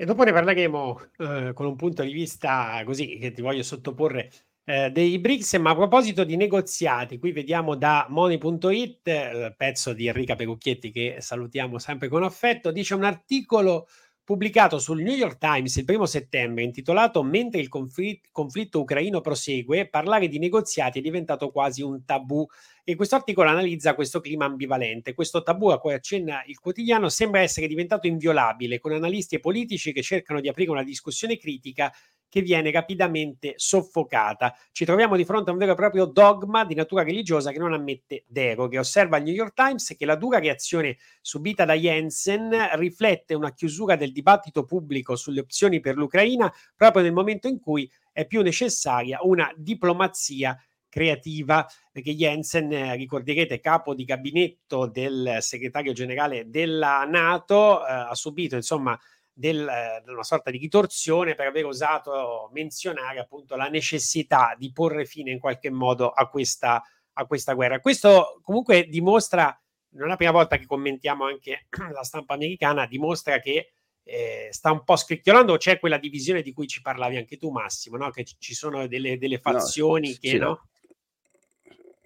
[0.00, 4.30] E dopo ne parleremo eh, con un punto di vista così che ti voglio sottoporre
[4.64, 10.06] eh, dei BRICS, ma a proposito di negoziati, qui vediamo da Money.it, eh, pezzo di
[10.06, 13.88] Enrica Perucchietti che salutiamo sempre con affetto, dice un articolo
[14.28, 19.88] pubblicato sul New York Times il primo settembre, intitolato Mentre il conflitto, conflitto ucraino prosegue,
[19.88, 22.46] parlare di negoziati è diventato quasi un tabù.
[22.84, 25.14] E questo articolo analizza questo clima ambivalente.
[25.14, 29.94] Questo tabù a cui accenna il quotidiano sembra essere diventato inviolabile, con analisti e politici
[29.94, 31.90] che cercano di aprire una discussione critica
[32.28, 34.54] che viene rapidamente soffocata.
[34.72, 37.72] Ci troviamo di fronte a un vero e proprio dogma di natura religiosa che non
[37.72, 38.78] ammette deroghe.
[38.78, 43.96] Osserva il New York Times che la dura reazione subita da Jensen riflette una chiusura
[43.96, 49.20] del dibattito pubblico sulle opzioni per l'Ucraina proprio nel momento in cui è più necessaria
[49.22, 57.92] una diplomazia creativa, perché Jensen, ricorderete, capo di gabinetto del segretario generale della Nato, eh,
[57.92, 58.98] ha subito insomma
[59.38, 65.04] del, eh, una sorta di ritorsione per aver osato menzionare appunto la necessità di porre
[65.04, 67.78] fine in qualche modo a questa, a questa guerra.
[67.78, 69.56] Questo comunque dimostra,
[69.90, 74.72] non è la prima volta che commentiamo anche la stampa americana, dimostra che eh, sta
[74.72, 78.10] un po' scricchiolando, c'è quella divisione di cui ci parlavi anche tu Massimo, no?
[78.10, 80.28] che ci sono delle, delle fazioni no, che...
[80.28, 80.68] Sì, no?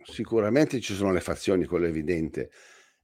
[0.03, 2.51] Sicuramente ci sono le fazioni, quello è evidente.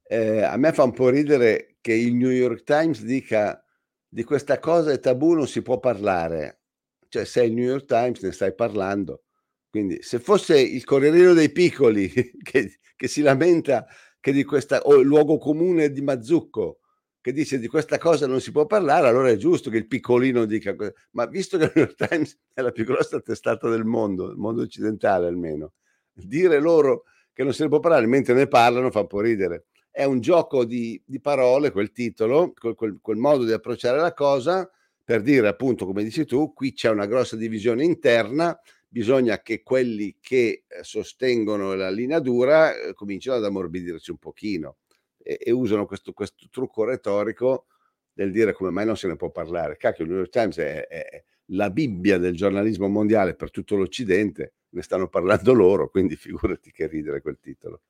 [0.06, 3.62] Eh, a me fa un po' ridere che il New York Times dica
[4.08, 6.60] di questa cosa è tabù, non si può parlare.
[7.08, 9.24] Cioè, sei il New York Times, ne stai parlando.
[9.70, 12.10] Quindi, se fosse il Corriere dei Piccoli
[12.42, 13.86] che, che, si lamenta
[14.18, 16.80] che di questa, o il luogo comune di Mazzucco
[17.20, 20.46] che dice di questa cosa non si può parlare, allora è giusto che il piccolino
[20.46, 20.74] dica.
[21.10, 24.38] Ma visto che il New York Times è la più grossa testata del mondo, il
[24.38, 25.74] mondo occidentale almeno,
[26.12, 29.66] dire loro che non se ne può parlare mentre ne parlano fa un po' ridere
[29.98, 34.14] è un gioco di, di parole, quel titolo, quel, quel, quel, modo di approcciare la
[34.14, 34.70] cosa
[35.02, 38.56] per dire appunto, come dici tu, qui c'è una grossa divisione interna,
[38.86, 44.76] bisogna che quelli che eh, sostengono la linea dura eh, cominciano ad ammorbidirci un pochino
[45.20, 47.66] e, e usano questo, questo, trucco retorico
[48.12, 49.76] del dire come mai non se ne può parlare.
[49.78, 54.52] Cacchio, il New York Times è, è la Bibbia del giornalismo mondiale per tutto l'Occidente,
[54.68, 57.80] ne stanno parlando loro, quindi figurati che ridere quel titolo.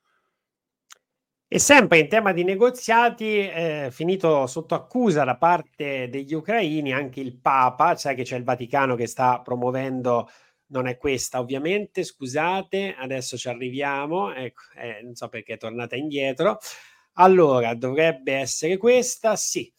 [1.50, 7.20] E sempre in tema di negoziati, eh, finito sotto accusa da parte degli ucraini anche
[7.20, 10.28] il Papa, sai che c'è il Vaticano che sta promuovendo,
[10.72, 15.96] non è questa ovviamente, scusate, adesso ci arriviamo, ecco, eh, non so perché è tornata
[15.96, 16.58] indietro.
[17.14, 19.72] Allora, dovrebbe essere questa, sì.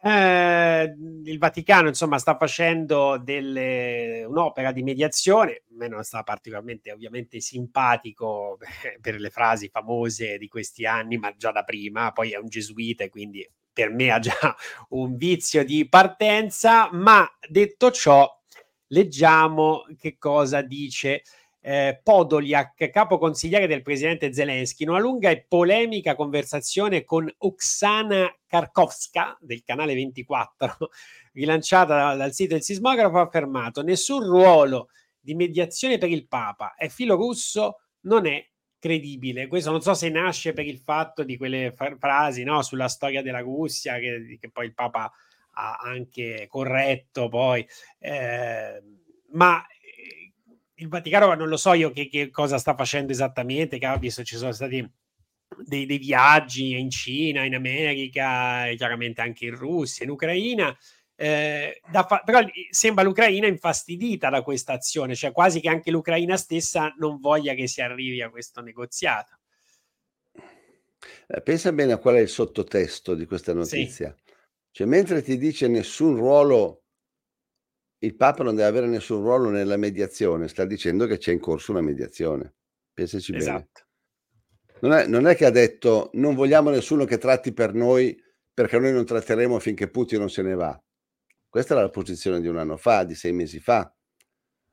[0.00, 6.92] Eh, il Vaticano insomma sta facendo delle, un'opera di mediazione, a me non sta particolarmente
[6.92, 8.58] ovviamente simpatico
[9.00, 13.04] per le frasi famose di questi anni, ma già da prima, poi è un gesuita
[13.04, 14.34] e quindi per me ha già
[14.90, 18.28] un vizio di partenza, ma detto ciò
[18.88, 21.22] leggiamo che cosa dice
[21.68, 28.34] eh, Podoliak, capo consigliere del presidente Zelensky, in una lunga e polemica conversazione con Oksana
[28.46, 30.88] Karkovska del canale 24,
[31.34, 34.88] rilanciata dal sito del sismografo, ha affermato nessun ruolo
[35.20, 38.42] di mediazione per il Papa è filo russo, non è
[38.78, 39.46] credibile.
[39.46, 43.20] Questo non so se nasce per il fatto di quelle fra- frasi no, sulla storia
[43.20, 45.12] della Russia che, che, poi il Papa
[45.52, 47.66] ha anche corretto poi,
[47.98, 48.82] eh,
[49.32, 49.62] ma
[50.78, 54.36] il Vaticano non lo so io che, che, cosa sta facendo esattamente, che visto ci
[54.36, 54.86] sono stati
[55.64, 60.76] dei, dei viaggi in Cina, in America, chiaramente anche in Russia, in Ucraina.
[61.20, 66.94] Eh, fa- però sembra l'Ucraina infastidita da questa azione, cioè quasi che anche l'Ucraina stessa
[66.98, 69.38] non voglia che si arrivi a questo negoziato.
[71.26, 74.14] Eh, pensa bene a qual è il sottotesto di questa notizia.
[74.16, 74.34] Sì.
[74.70, 76.84] Cioè, mentre ti dice nessun ruolo,
[78.00, 81.72] il Papa non deve avere nessun ruolo nella mediazione, sta dicendo che c'è in corso
[81.72, 82.54] una mediazione.
[82.92, 83.84] Pensaci esatto.
[84.80, 84.80] bene.
[84.80, 88.16] Non è, non è che ha detto non vogliamo nessuno che tratti per noi
[88.54, 90.80] perché noi non tratteremo finché Putin non se ne va.
[91.48, 93.92] Questa era la posizione di un anno fa, di sei mesi fa.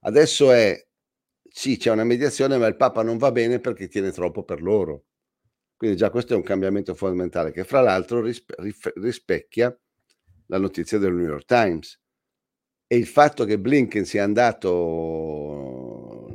[0.02, 0.86] Adesso è
[1.50, 5.06] sì, c'è una mediazione, ma il Papa non va bene perché tiene troppo per loro.
[5.78, 8.56] Quindi già questo è un cambiamento fondamentale che fra l'altro rispe-
[8.96, 9.76] rispecchia
[10.48, 12.00] la notizia del New York Times
[12.88, 14.72] e il fatto che Blinken sia andato,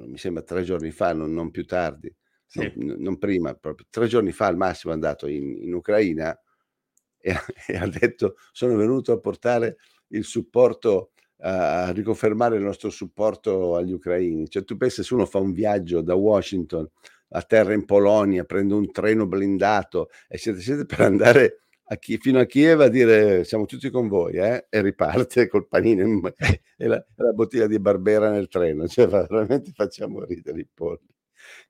[0.06, 2.12] mi sembra tre giorni fa, non, non più tardi,
[2.46, 2.72] sì.
[2.76, 6.36] non, non, prima, proprio tre giorni fa al massimo è andato in, in Ucraina
[7.22, 7.34] e,
[7.66, 9.76] e, ha detto sono venuto a portare
[10.08, 14.48] il supporto, a riconfermare il nostro supporto agli ucraini.
[14.48, 16.88] Cioè tu pensi se uno fa un viaggio da Washington
[17.32, 21.60] a terra in Polonia, prende un treno blindato e siete, siete per andare
[21.92, 24.66] a chi, fino a Kiev a dire siamo tutti con voi eh?
[24.68, 26.20] e riparte col panino in,
[26.76, 31.09] e, la, la, bottiglia di Barbera nel treno, cioè veramente facciamo ridere i polli.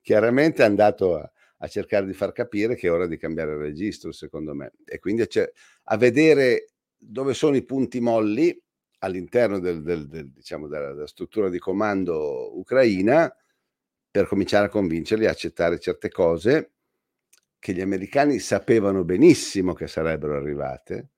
[0.02, 3.58] Chiaramente è andato a, a, cercare di far capire che è ora di cambiare il
[3.58, 5.26] registro, secondo me, e quindi a,
[5.84, 8.62] a vedere dove sono i punti molli
[8.98, 13.34] all'interno del, del, del, diciamo, della, della struttura di comando ucraina
[14.10, 16.72] per cominciare a convincerli a accettare certe cose
[17.60, 21.10] che gli americani sapevano benissimo che sarebbero arrivate,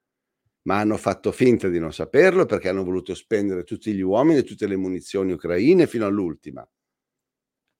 [0.63, 4.43] ma hanno fatto finta di non saperlo perché hanno voluto spendere tutti gli uomini e
[4.43, 6.69] tutte le munizioni ucraine fino all'ultima.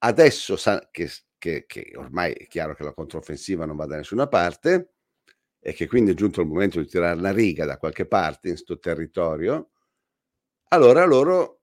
[0.05, 4.29] Adesso sa che, che, che ormai è chiaro che la controffensiva non va da nessuna
[4.29, 4.95] parte
[5.61, 8.55] e che quindi è giunto il momento di tirare la riga da qualche parte in
[8.55, 9.71] questo territorio,
[10.69, 11.63] allora loro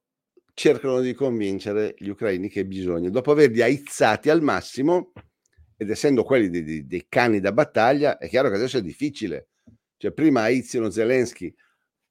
[0.53, 5.13] cercano di convincere gli ucraini che bisogna, dopo averli aizzati al massimo,
[5.81, 9.47] ed essendo quelli dei, dei, dei, cani da battaglia, è chiaro che adesso è difficile.
[9.95, 11.55] Cioè, prima aizzino Zelensky,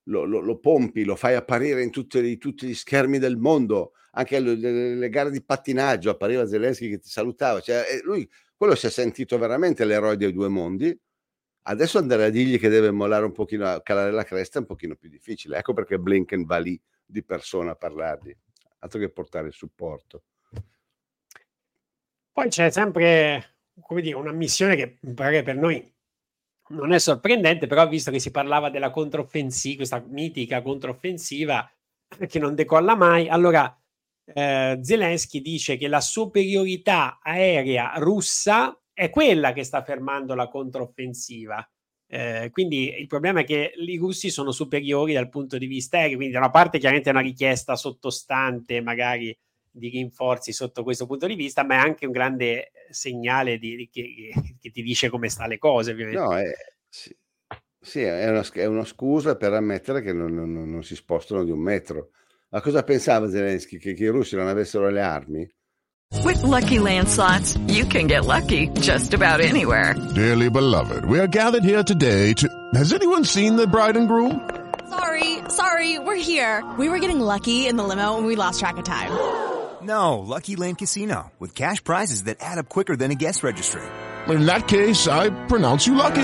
[0.04, 4.36] lo, lo, lo, pompi, lo fai apparire in tutti, tutti gli schermi del mondo, anche
[4.36, 7.60] alle, le, le, gare di pattinaggio appariva Zelensky che ti salutava.
[7.60, 8.26] Cioè, lui,
[8.56, 10.98] quello si è sentito veramente l'eroe dei due mondi.
[11.64, 14.96] Adesso andare a dirgli che deve mollare un pochino, calare la cresta è un pochino
[14.96, 15.58] più difficile.
[15.58, 18.34] Ecco perché Blinken va lì di persona a parlargli,
[18.78, 20.22] altro che portare il supporto.
[22.32, 25.92] Poi c'è sempre come dire, una missione che magari per noi
[26.70, 31.70] non è sorprendente, però visto che si parlava della controffensiva, questa mitica controffensiva
[32.26, 33.74] che non decolla mai, allora
[34.24, 41.66] eh, Zelensky dice che la superiorità aerea russa è quella che sta fermando la controffensiva.
[42.10, 46.16] Eh, quindi il problema è che i russi sono superiori dal punto di vista aereo,
[46.16, 49.36] quindi da una parte chiaramente è una richiesta sottostante, magari
[49.70, 53.88] di rinforzi sotto questo punto di vista, ma è anche un grande segnale di, di,
[53.88, 56.20] che, che, ti dice come sta le cose, ovviamente.
[56.20, 56.50] No, è,
[56.88, 57.14] sì,
[57.80, 61.50] sì, è, una, è una scusa per ammettere che non, non, non, si spostano di
[61.50, 62.10] un metro.
[62.50, 63.78] Ma cosa pensava Zelensky?
[63.78, 65.48] Che, che i russi non avessero le armi?
[66.24, 69.94] With lucky landslots, you can get lucky just about anywhere.
[70.14, 72.48] Dearly beloved, we are gathered here today to.
[72.74, 74.48] Has anyone seen the bride and groom?
[74.88, 76.64] Sorry, sorry, we're here.
[76.78, 79.10] We were getting lucky in the limo and we lost track of time.
[79.82, 83.82] No, Lucky Land Casino, with cash prizes that add up quicker than a guest registry.
[84.28, 86.14] In that case, I pronounce you lucky.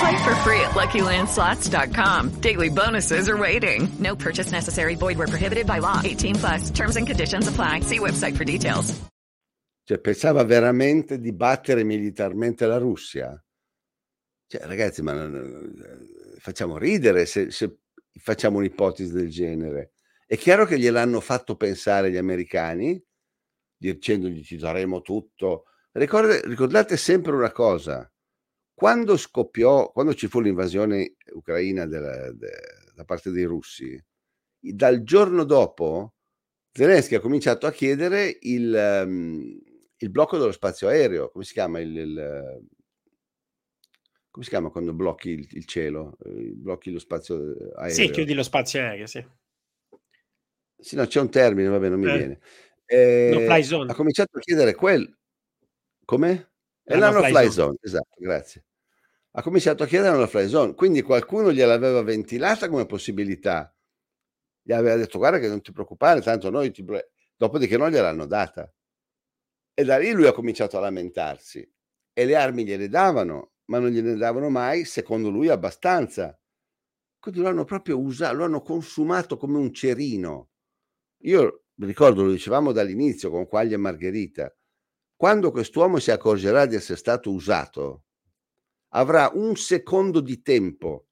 [0.00, 2.40] Play for free at LuckyLandSlots.com.
[2.40, 3.88] Daily bonuses are waiting.
[3.98, 4.94] No purchase necessary.
[4.94, 6.00] Void where prohibited by law.
[6.02, 6.70] 18 plus.
[6.70, 7.80] Terms and conditions apply.
[7.80, 8.94] See website for details.
[9.84, 13.40] Cioè, pensava veramente di battere militarmente la Russia?
[14.46, 15.28] Cioè, ragazzi, ma
[16.38, 17.78] facciamo ridere se, se
[18.20, 19.92] facciamo un'ipotesi del genere.
[20.32, 22.98] È chiaro che gliel'hanno fatto pensare gli americani,
[23.76, 25.64] dicendogli ci daremo tutto.
[25.92, 28.10] Ricordate, ricordate sempre una cosa,
[28.72, 32.50] quando scoppiò, quando ci fu l'invasione ucraina della, de,
[32.94, 34.02] da parte dei russi,
[34.58, 36.14] dal giorno dopo
[36.70, 39.60] Zelensky ha cominciato a chiedere il, um,
[39.98, 42.66] il blocco dello spazio aereo, come si chiama il, il
[44.30, 47.94] come si chiama quando blocchi il, il cielo, blocchi lo spazio eh, aereo?
[47.94, 49.22] Sì, chiudi lo spazio aereo, sì.
[50.82, 52.16] Sì, no, c'è un termine, vabbè, non mi eh.
[52.16, 52.40] viene.
[52.84, 53.88] Eh, no fly.
[53.88, 55.16] Ha cominciato a chiedere quel...
[56.04, 56.52] Come?
[56.82, 57.50] È La la no-fly no-fly zone.
[57.52, 58.64] zone, esatto, grazie.
[59.30, 63.74] Ha cominciato a chiedere la no-fly zone, quindi qualcuno gliel'aveva ventilata come possibilità.
[64.60, 66.82] Gli aveva detto guarda che non ti preoccupare, tanto noi ti...
[66.82, 68.70] bre-" Dopodiché non gliel'hanno data.
[69.74, 71.66] E da lì lui ha cominciato a lamentarsi.
[72.12, 76.38] E le armi gliele davano, ma non gliene davano mai, secondo lui, abbastanza.
[77.18, 80.50] Quindi lo hanno proprio usato, lo hanno consumato come un cerino.
[81.22, 84.54] Io ricordo, lo dicevamo dall'inizio con Quaglia e Margherita,
[85.16, 88.04] quando quest'uomo si accorgerà di essere stato usato,
[88.94, 91.06] avrà un secondo di tempo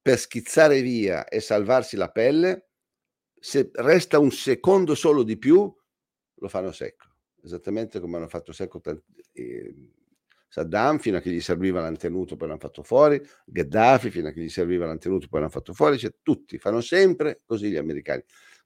[0.00, 2.68] per schizzare via e salvarsi la pelle,
[3.38, 5.74] se resta un secondo solo di più,
[6.36, 7.06] lo fanno secco,
[7.42, 8.80] esattamente come hanno fatto secco
[9.32, 9.74] eh,
[10.48, 14.30] Saddam fino a che gli serviva l'hanno tenuto, poi l'hanno fatto fuori, Gheddafi fino a
[14.30, 17.76] che gli serviva l'hanno tenuto, poi l'hanno fatto fuori, cioè, tutti fanno sempre così gli
[17.76, 18.22] americani.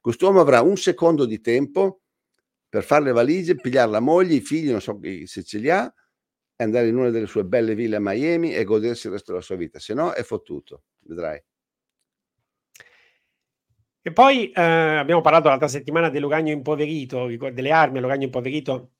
[0.09, 2.01] Quest'uomo avrà un secondo di tempo
[2.67, 5.85] per fare le valigie, pigliare la moglie, i figli, non so se ce li ha,
[6.55, 9.43] e andare in una delle sue belle ville a Miami e godersi il resto della
[9.43, 9.77] sua vita.
[9.77, 11.39] Se no è fottuto, vedrai.
[14.01, 18.93] E poi eh, abbiamo parlato l'altra settimana dell'uranio impoverito, delle armi all'uranio impoverito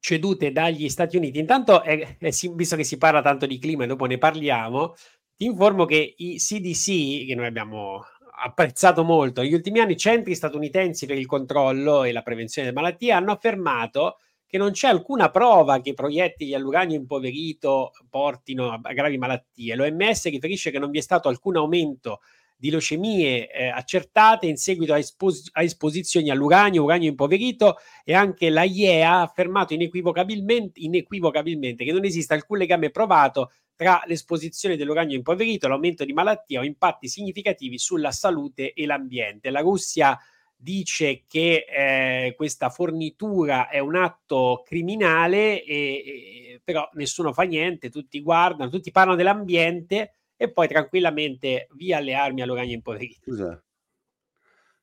[0.00, 1.38] cedute dagli Stati Uniti.
[1.38, 4.94] Intanto, eh, eh, si- visto che si parla tanto di clima e dopo ne parliamo,
[5.36, 8.02] ti informo che i CDC, che noi abbiamo
[8.40, 12.80] apprezzato molto, negli ultimi anni i centri statunitensi per il controllo e la prevenzione delle
[12.80, 19.18] malattie hanno affermato che non c'è alcuna prova che proiettili all'uranio impoverito portino a gravi
[19.18, 19.74] malattie.
[19.74, 22.20] L'OMS riferisce che non vi è stato alcun aumento
[22.56, 28.50] di leucemie eh, accertate in seguito a, espos- a esposizioni all'uranio, uranio impoverito e anche
[28.50, 35.16] la IEA ha affermato inequivocabilmente, inequivocabilmente che non esiste alcun legame provato tra l'esposizione dell'uranio
[35.16, 39.50] impoverito, l'aumento di malattie o impatti significativi sulla salute e l'ambiente.
[39.50, 40.18] La Russia
[40.56, 47.88] dice che eh, questa fornitura è un atto criminale, e, e- però nessuno fa niente,
[47.88, 53.30] tutti guardano, tutti parlano dell'ambiente e poi tranquillamente via le armi all'uranio impoverito.
[53.30, 53.62] Scusa,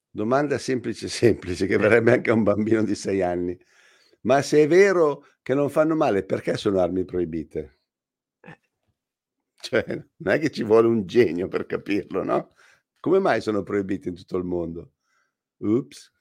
[0.10, 3.60] domanda semplice, semplice, che verrebbe anche a un bambino di sei anni.
[4.22, 7.80] Ma se è vero che non fanno male, perché sono armi proibite?
[9.66, 9.86] Cioè,
[10.18, 12.54] non è che ci vuole un genio per capirlo, no?
[13.00, 14.92] Come mai sono proibite in tutto il mondo?
[15.58, 16.12] Ups.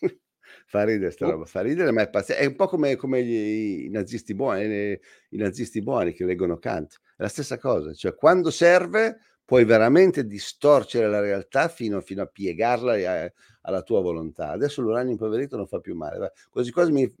[0.68, 2.40] Fa ridere sta roba, fa ridere, ma è pazzesco.
[2.40, 6.58] È un po' come, come gli- i nazisti buoni, eh, i nazisti buoni che leggono
[6.58, 7.00] Kant.
[7.16, 12.26] È la stessa cosa, cioè quando serve puoi veramente distorcere la realtà fino, fino a
[12.26, 12.94] piegarla
[13.24, 13.32] a-
[13.62, 14.50] alla tua volontà.
[14.50, 16.18] Adesso l'uranio impoverito non fa più male.
[16.18, 16.32] va.
[16.50, 17.12] Quasi quasi mi,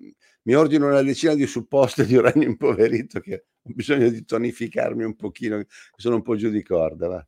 [0.42, 5.16] mi ordino una decina di supposte di uranio impoverito che ho bisogno di tonificarmi un
[5.16, 5.64] pochino,
[5.96, 7.08] sono un po' giù di corda.
[7.08, 7.26] Va.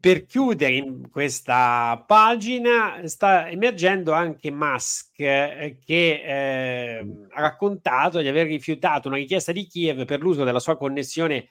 [0.00, 8.28] Per chiudere in questa pagina sta emergendo anche Musk eh, che eh, ha raccontato di
[8.28, 11.48] aver rifiutato una richiesta di Kiev per l'uso della sua connessione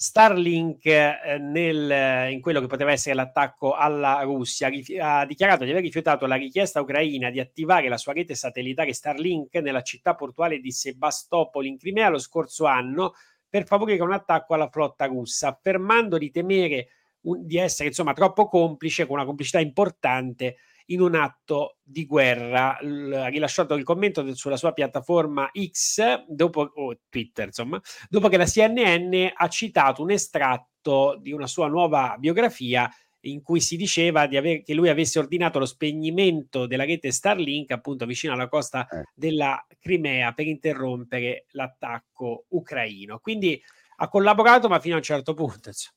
[0.00, 4.68] Starlink eh, nel- in quello che poteva essere l'attacco alla Russia.
[5.00, 9.56] Ha dichiarato di aver rifiutato la richiesta ucraina di attivare la sua rete satellitare Starlink
[9.56, 13.14] nella città portuale di Sebastopol in Crimea lo scorso anno
[13.48, 16.88] per favorire un attacco alla flotta russa, affermando di temere
[17.22, 20.58] un- di essere insomma troppo complice con una complicità importante
[20.90, 22.78] in un atto di guerra.
[22.82, 28.28] L- ha rilasciato il commento del- sulla sua piattaforma X dopo o Twitter, insomma, dopo
[28.28, 32.90] che la CNN ha citato un estratto di una sua nuova biografia
[33.22, 37.70] in cui si diceva di aver, che lui avesse ordinato lo spegnimento della rete Starlink
[37.72, 43.18] appunto vicino alla costa della Crimea per interrompere l'attacco ucraino.
[43.18, 43.60] Quindi
[43.96, 45.68] ha collaborato, ma fino a un certo punto.
[45.68, 45.96] insomma.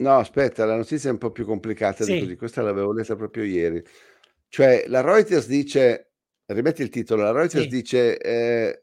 [0.00, 2.14] No, aspetta, la notizia è un po' più complicata di Sì.
[2.14, 2.36] così.
[2.36, 3.82] Questa l'avevo letta proprio ieri.
[4.48, 6.12] Cioè, la Reuters dice,
[6.46, 7.68] rimetti il titolo, la Reuters Sì.
[7.68, 8.80] dice, eh,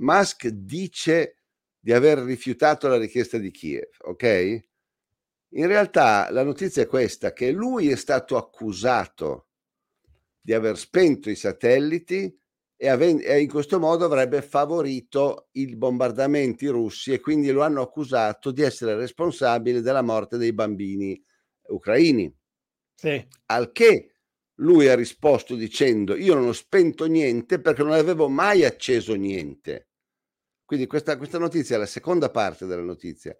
[0.00, 1.42] Musk dice
[1.78, 4.60] di aver rifiutato la richiesta di Kiev, ok?
[5.54, 9.48] In realtà la notizia è questa, che lui è stato accusato
[10.40, 12.36] di aver spento i satelliti
[12.76, 17.80] e, aven- e in questo modo avrebbe favorito i bombardamenti russi e quindi lo hanno
[17.80, 21.20] accusato di essere responsabile della morte dei bambini
[21.68, 22.32] ucraini.
[22.94, 23.26] Sì.
[23.46, 24.12] Al che
[24.60, 29.88] lui ha risposto dicendo io non ho spento niente perché non avevo mai acceso niente.
[30.64, 33.34] Quindi questa, questa notizia è la seconda parte della notizia.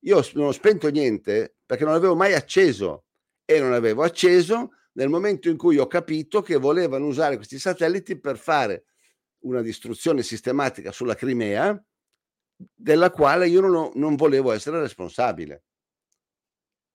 [0.00, 3.06] Io non ho spento niente perché non avevo mai acceso
[3.44, 8.18] e non avevo acceso nel momento in cui ho capito che volevano usare questi satelliti
[8.18, 8.84] per fare
[9.40, 11.82] una distruzione sistematica sulla Crimea
[12.74, 15.64] della quale io non, ho- non volevo essere responsabile.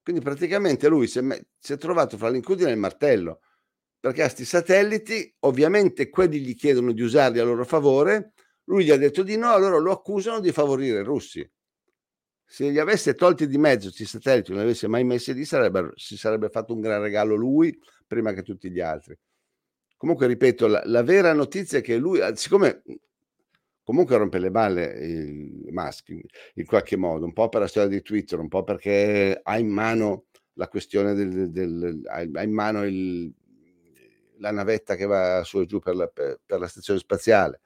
[0.01, 3.41] Quindi praticamente lui si è, si è trovato fra l'incudine e il martello.
[3.99, 8.33] perché a sti satelliti, ovviamente quelli gli chiedono di usarli a loro favore,
[8.65, 11.49] lui gli ha detto di no, allora lo accusano di favorire i russi.
[12.49, 15.91] Se li avesse tolti di mezzo questi satelliti, non li avesse mai messi lì, sarebbe,
[15.95, 17.77] si sarebbe fatto un gran regalo lui
[18.07, 19.17] prima che tutti gli altri.
[19.97, 22.83] Comunque, ripeto, la, la vera notizia è che lui, siccome
[23.83, 26.23] comunque rompe le balle i maschi
[26.55, 29.69] in qualche modo, un po' per la storia di Twitter, un po' perché ha in
[29.69, 33.33] mano la questione del, del ha in mano il,
[34.39, 37.61] la navetta che va su e giù per la, per, per la stazione spaziale,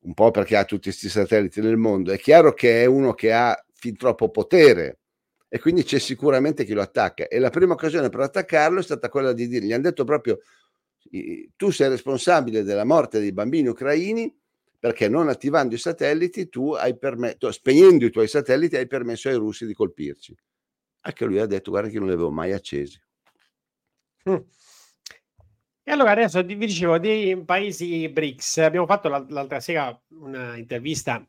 [0.00, 2.12] un po' perché ha tutti questi satelliti nel mondo.
[2.12, 5.00] È chiaro che è uno che ha fin troppo potere
[5.48, 7.26] e quindi c'è sicuramente chi lo attacca.
[7.26, 10.38] E la prima occasione per attaccarlo è stata quella di dire, gli hanno detto proprio,
[11.56, 14.32] tu sei responsabile della morte dei bambini ucraini
[14.78, 19.34] perché non attivando i satelliti tu hai permesso, spegnendo i tuoi satelliti hai permesso ai
[19.34, 20.36] russi di colpirci.
[21.00, 23.00] Anche lui ha detto guarda che non li avevo mai accesi.
[24.28, 24.36] Mm.
[25.82, 31.26] E allora adesso vi dicevo dei paesi BRICS, abbiamo fatto l'altra sera un'intervista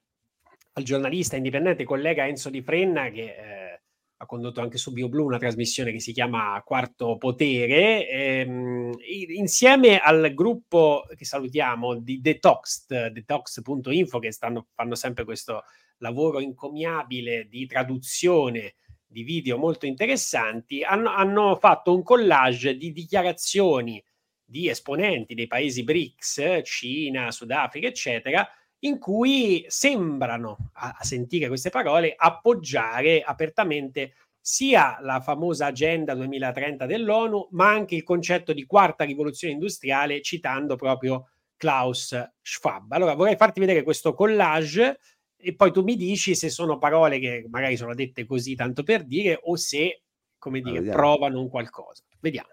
[0.73, 3.81] al giornalista indipendente collega Enzo Di Frenna che eh,
[4.21, 8.91] ha condotto anche su BioBlue una trasmissione che si chiama Quarto Potere, ehm,
[9.35, 15.63] insieme al gruppo che salutiamo di Detox, detox.info, che stanno, fanno sempre questo
[15.97, 18.75] lavoro incommiabile di traduzione
[19.07, 24.01] di video molto interessanti, hanno, hanno fatto un collage di dichiarazioni
[24.43, 28.47] di esponenti dei paesi BRICS, Cina, Sudafrica, eccetera,
[28.83, 36.85] in cui sembrano, a, a sentire queste parole, appoggiare apertamente sia la famosa Agenda 2030
[36.85, 42.91] dell'ONU, ma anche il concetto di quarta rivoluzione industriale, citando proprio Klaus Schwab.
[42.91, 44.99] Allora vorrei farti vedere questo collage
[45.37, 49.03] e poi tu mi dici se sono parole che magari sono dette così tanto per
[49.03, 50.01] dire o se,
[50.39, 52.03] come dire, provano un qualcosa.
[52.19, 52.49] Vediamo.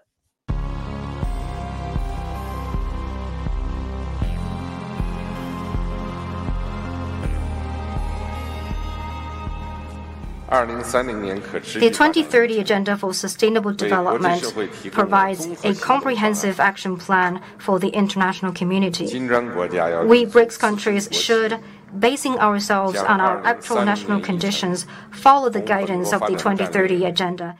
[10.49, 14.43] The 2030 Agenda for Sustainable Development
[14.91, 19.05] provides a comprehensive action plan for the international community.
[19.05, 21.59] We BRICS countries should
[21.97, 27.57] basing ourselves on our actual national conditions, follow the guidance of the 2030 Agenda.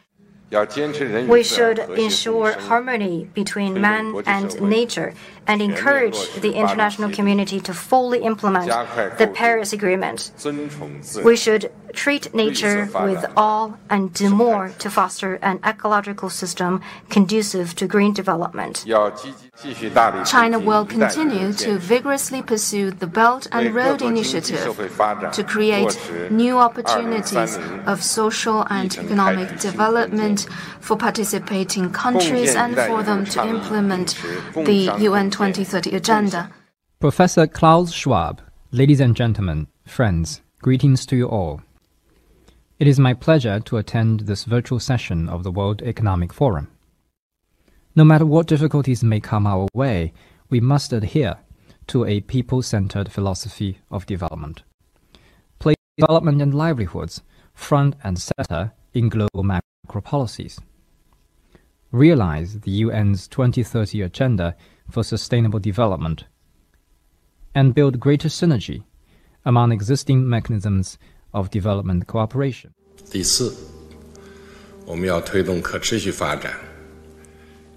[0.52, 5.14] We should ensure harmony between man and nature
[5.46, 8.68] and encourage the international community to fully implement
[9.18, 10.32] the Paris Agreement.
[11.24, 17.76] We should treat nature with awe and do more to foster an ecological system conducive
[17.76, 18.86] to green development.
[20.26, 24.78] China will continue to vigorously pursue the Belt and Road Initiative
[25.34, 25.98] to create
[26.32, 30.39] new opportunities of social and economic development
[30.80, 34.16] for participating countries and for them to implement
[34.54, 36.52] the UN 2030 agenda.
[37.00, 41.62] Professor Klaus Schwab, ladies and gentlemen, friends, greetings to you all.
[42.78, 46.70] It is my pleasure to attend this virtual session of the World Economic Forum.
[47.96, 50.14] No matter what difficulties may come our way,
[50.50, 51.38] we must adhere
[51.88, 54.64] to a people centered philosophy of development.
[55.60, 57.22] Place development and livelihoods
[57.54, 59.69] front and center in global macro
[60.03, 60.59] policies.
[61.93, 64.57] Realize the UN's 2030 Agenda
[64.91, 66.25] for Sustainable Development
[67.55, 68.83] and build greater synergy
[69.45, 70.99] among existing mechanisms
[71.33, 72.71] of development cooperation.
[73.11, 73.55] 第四，
[74.87, 76.53] 我们要推动可持续发展，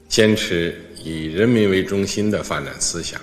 [0.07, 3.21] 坚持以人民为中心的发展思想，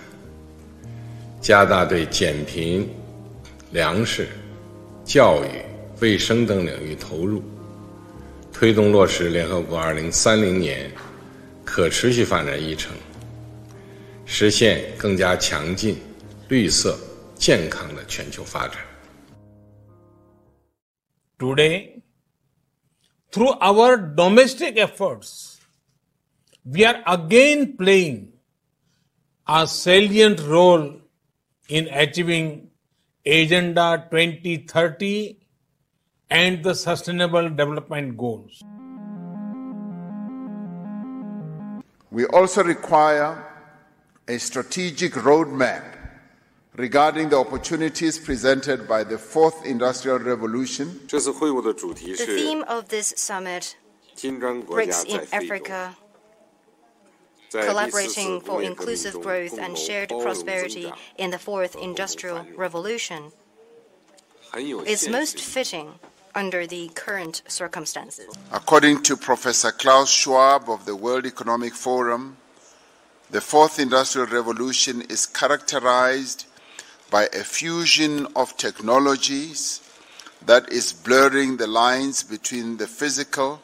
[1.41, 2.89] 加大对减贫、
[3.73, 4.29] 粮食、
[5.05, 5.49] 教育、
[6.01, 7.43] 卫生等领域投入，
[8.59, 10.91] 推动落实联合国2030年
[11.65, 12.93] 可持续发展议程，
[14.25, 15.97] 实现更加强劲、
[16.49, 16.99] 绿色、
[17.35, 18.79] 健康的全球发展。
[21.39, 22.03] Today,
[23.33, 25.57] through our domestic efforts,
[26.63, 28.29] we are again playing
[29.45, 31.01] a salient role
[31.69, 32.69] in achieving
[33.25, 35.38] Agenda 2030
[36.30, 38.64] and the Sustainable Development Goals.
[42.12, 43.46] We also require
[44.28, 45.84] a strategic roadmap
[46.76, 51.00] regarding the opportunities presented by the fourth industrial revolution.
[51.08, 53.76] The theme of this summit,
[54.16, 55.96] BRICS in Africa,
[57.52, 63.32] collaborating for inclusive growth and shared prosperity in the fourth industrial revolution,
[64.56, 65.94] is most fitting
[66.36, 68.28] under the current circumstances.
[68.52, 72.38] According to Professor Klaus Schwab of the World Economic Forum,
[73.32, 76.48] The fourth industrial revolution is characterized
[77.12, 79.82] by a fusion of technologies
[80.48, 83.62] that is blurring the lines between the physical,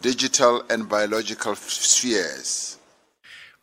[0.00, 2.78] digital and biological spheres.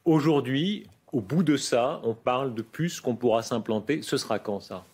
[0.05, 4.03] Aujourd'hui, au bout de ça, on parle de puces qu'on pourra s'implanter.
[4.03, 4.85] Ce sera quand ça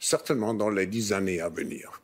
[0.00, 2.01] Certainement dans les dix années à venir.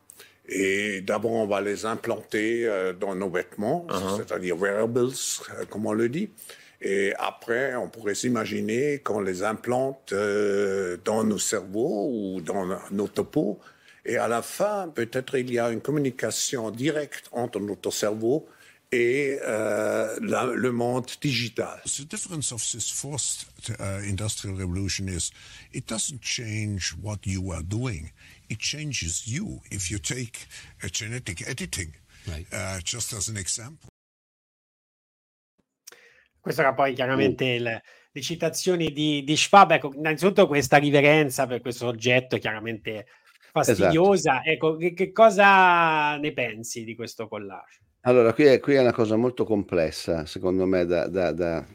[0.48, 4.16] Et d'abord, on va les implanter euh, dans nos vêtements, uh-huh.
[4.16, 6.30] c'est-à-dire wearables, euh, comme on le dit.
[6.80, 13.08] Et après, on pourrait s'imaginer qu'on les implante euh, dans nos cerveaux ou dans nos
[13.08, 13.58] topos.
[14.06, 18.46] Et à la fin, peut-être il y a une communication directe entre notre cerveau
[18.90, 21.80] et euh, la, le monde digital.
[21.84, 25.30] The difference of this fourth uh, industrial revolution is
[25.72, 28.12] it doesn't change what you are doing,
[28.48, 29.60] it changes you.
[29.70, 30.46] If you take
[30.82, 31.94] a genetic editing,
[32.26, 32.46] right.
[32.52, 33.88] uh, just as an example.
[36.40, 37.54] Questo era poi chiaramente uh.
[37.56, 39.72] il, le citazioni di, di Schwab.
[39.72, 43.06] Ecco, innanzitutto questa riverenza per questo soggetto chiaramente
[43.52, 44.42] fastidiosa.
[44.42, 44.48] Esatto.
[44.48, 47.80] Ecco, che, che, cosa ne pensi di questo collage?
[48.02, 51.66] Allora, qui è, qui è una cosa molto complessa, secondo me, da, da, da,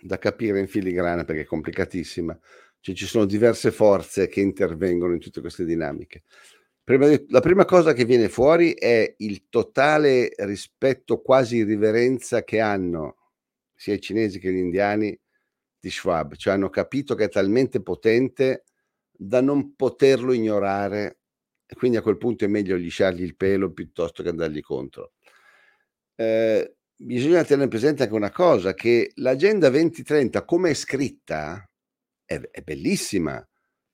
[0.00, 2.38] da capire in filigrana perché è complicatissima.
[2.80, 6.22] Cioè, ci sono diverse forze che intervengono in tutte queste dinamiche.
[6.84, 12.60] Prima di, la prima cosa che viene fuori è il totale rispetto, quasi irriverenza che
[12.60, 13.16] hanno
[13.74, 15.18] sia i cinesi che gli indiani
[15.78, 18.64] di Schwab, cioè hanno capito che è talmente potente
[19.10, 21.18] da non poterlo ignorare
[21.74, 25.12] quindi a quel punto è meglio lisciargli il pelo piuttosto che andargli contro.
[26.14, 31.68] Eh, bisogna tenere presente anche una cosa, che l'agenda 2030 come è scritta
[32.24, 33.44] è, è bellissima,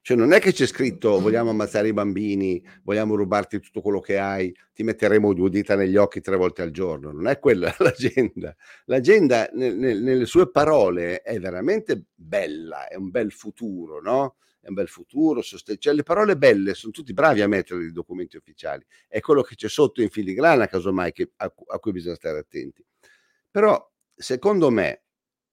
[0.08, 4.18] cioè non è che c'è scritto vogliamo ammazzare i bambini, vogliamo rubarti tutto quello che
[4.18, 8.54] hai, ti metteremo due dita negli occhi tre volte al giorno, non è quella l'agenda.
[8.86, 14.36] L'agenda nel, nel, nelle sue parole è veramente bella, è un bel futuro, no?
[14.60, 17.92] È un bel futuro, sost- cioè le parole belle sono tutti bravi a mettere nei
[17.92, 22.16] documenti ufficiali, è quello che c'è sotto in filigrana casomai che, a, a cui bisogna
[22.16, 22.84] stare attenti.
[23.50, 25.04] Però secondo me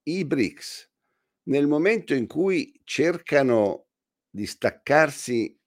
[0.03, 0.91] i BRICS
[1.43, 3.87] nel momento in cui cercano
[4.29, 5.57] di staccarsi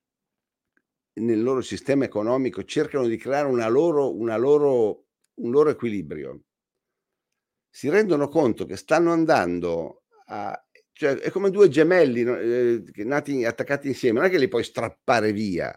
[1.20, 5.07] nel loro sistema economico, cercano di creare una loro, una loro,
[5.41, 6.43] un loro equilibrio,
[7.70, 10.67] si rendono conto che stanno andando a...
[10.99, 15.30] Cioè, è come due gemelli eh, nati attaccati insieme, non è che li puoi strappare
[15.30, 15.70] via,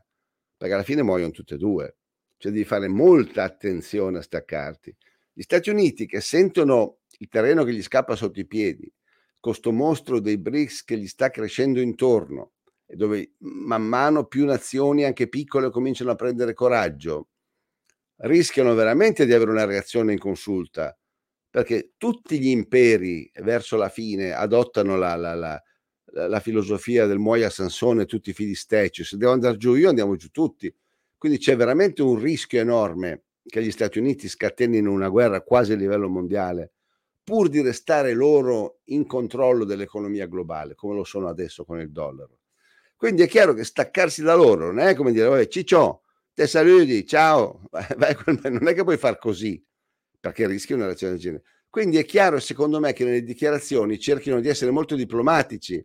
[0.57, 1.97] perché alla fine muoiono tutti e due.
[2.37, 4.95] Cioè devi fare molta attenzione a staccarti.
[5.31, 8.91] Gli Stati Uniti che sentono il terreno che gli scappa sotto i piedi,
[9.39, 12.53] questo mostro dei BRICS che gli sta crescendo intorno,
[12.87, 17.27] dove man mano più nazioni, anche piccole, cominciano a prendere coraggio,
[18.21, 20.97] rischiano veramente di avere una reazione inconsulta,
[21.51, 25.61] perché tutti gli imperi verso la fine adottano la, la, la,
[26.27, 30.29] la filosofia del muoia Sansone, tutti i filisteci, se devo andare giù io andiamo giù
[30.29, 30.73] tutti.
[31.17, 35.75] Quindi c'è veramente un rischio enorme che gli Stati Uniti scatenino una guerra quasi a
[35.75, 36.71] livello mondiale,
[37.21, 42.39] pur di restare loro in controllo dell'economia globale, come lo sono adesso con il dollaro.
[42.95, 47.05] Quindi è chiaro che staccarsi da loro non è come dire, vabbè, ciccio, te saluti,
[47.05, 47.63] ciao,
[48.43, 49.61] non è che puoi far così,
[50.21, 51.43] perché rischi una reazione del genere.
[51.69, 55.83] Quindi è chiaro, secondo me, che nelle dichiarazioni cerchino di essere molto diplomatici,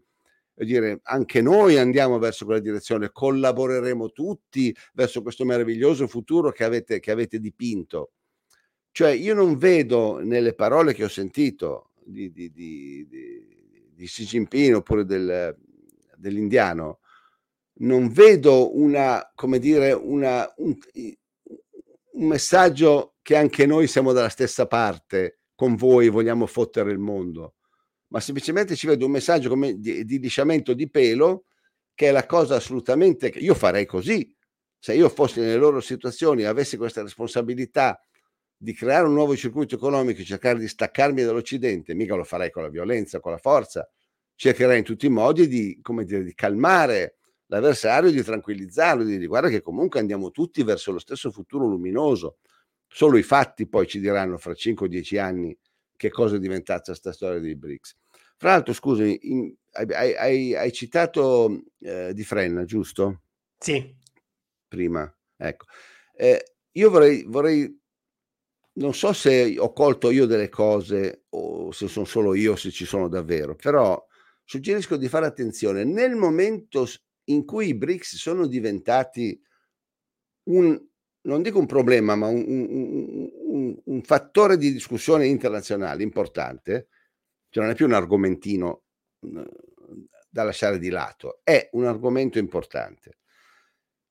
[0.59, 6.65] e dire anche noi andiamo verso quella direzione, collaboreremo tutti verso questo meraviglioso futuro che
[6.65, 8.13] avete, che avete dipinto.
[8.91, 13.07] Cioè io non vedo nelle parole che ho sentito di, di, di,
[13.93, 15.55] di Xi Jinping oppure del,
[16.17, 17.01] dell'indiano,
[17.79, 20.75] non vedo una, come dire, una, un,
[22.13, 27.55] un messaggio che anche noi siamo dalla stessa parte con voi, vogliamo fottere il mondo,
[28.13, 31.47] ma semplicemente ci vedo un messaggio come di, di lisciamento di pelo
[31.93, 34.33] che è la cosa assolutamente che io farei così.
[34.79, 38.01] Se io fossi nelle loro situazioni e avessi questa responsabilità
[38.57, 42.69] di creare un nuovo circuito economico cercare di staccarmi dall'Occidente, mica lo farei con la
[42.69, 43.91] violenza, con la forza,
[44.37, 47.17] cercherei in tutti i modi di, come dire, di calmare
[47.47, 52.37] l'avversario di tranquillizzarlo, di dire guarda che comunque andiamo tutti verso lo stesso futuro luminoso.
[52.97, 55.55] Solo i fatti poi ci diranno fra 5 o 10 anni
[55.97, 57.95] che cosa è diventata questa storia dei BRICS.
[58.39, 63.25] Fra l'altro, scusami, in, hai, hai, hai, citato eh, Di Frenna, giusto?
[63.59, 63.95] Sì.
[64.67, 65.67] Prima, ecco.
[66.15, 67.79] Eh, io vorrei, vorrei,
[68.77, 72.87] non so se ho colto io delle cose o se sono solo io, se ci
[72.87, 74.03] sono davvero, però
[74.43, 75.85] suggerisco di fare attenzione.
[75.85, 76.89] Nel momento
[77.25, 79.39] in cui i BRICS sono diventati
[80.45, 80.83] un,
[81.27, 86.89] non dico un problema, ma un, un, un fattore di discussione internazionale importante,
[87.51, 88.85] cioè non è più un argomentino
[90.29, 93.19] da lasciare di lato, è un argomento importante.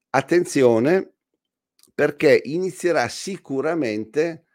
[0.10, 1.14] Attenzione
[1.94, 4.46] perché inizierà sicuramente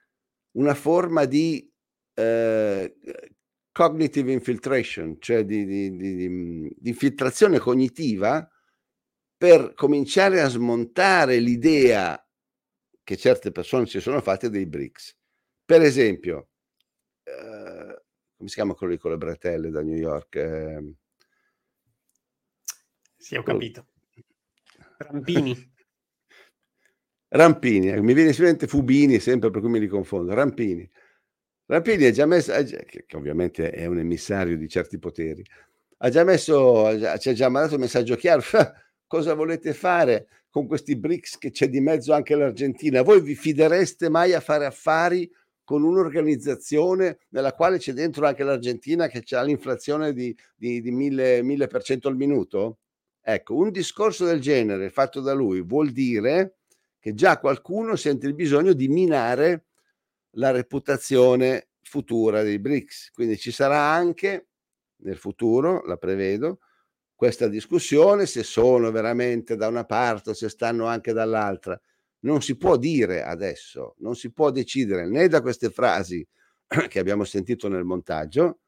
[0.52, 1.70] una forma di
[2.14, 2.96] eh,
[3.72, 6.28] cognitive infiltration, cioè di, di, di,
[6.76, 8.46] di infiltrazione cognitiva
[9.36, 12.22] per cominciare a smontare l'idea
[13.02, 15.16] che certe persone si sono fatte dei BRICS.
[15.64, 16.48] Per esempio,
[17.22, 18.02] eh,
[18.36, 20.36] come si chiama quello con le bretelle da New York?
[20.36, 20.94] Eh,
[23.16, 23.86] sì, ho capito.
[24.98, 25.54] Rampini.
[27.28, 30.34] Rampini, eh, mi viene sicuramente Fubini, sempre per cui mi li confondo.
[30.34, 30.90] Rampini.
[31.66, 35.44] Rampini ha già messo, che ovviamente è un emissario di certi poteri,
[35.98, 38.42] ha già messo, ci ha già mandato un messaggio chiaro.
[39.06, 43.02] Cosa volete fare con questi BRICS che c'è di mezzo anche l'Argentina?
[43.02, 45.30] Voi vi fidereste mai a fare affari
[45.64, 51.42] con un'organizzazione nella quale c'è dentro anche l'Argentina che ha l'inflazione di, di, di 1000,
[51.42, 52.78] 1000% al minuto?
[53.22, 56.56] Ecco, un discorso del genere fatto da lui vuol dire
[56.98, 59.66] che già qualcuno sente il bisogno di minare
[60.34, 63.10] la reputazione futura dei BRICS.
[63.12, 64.48] Quindi ci sarà anche
[65.02, 66.60] nel futuro, la prevedo,
[67.20, 71.78] questa discussione se sono veramente da una parte o se stanno anche dall'altra
[72.20, 76.26] non si può dire adesso, non si può decidere né da queste frasi
[76.88, 78.60] che abbiamo sentito nel montaggio,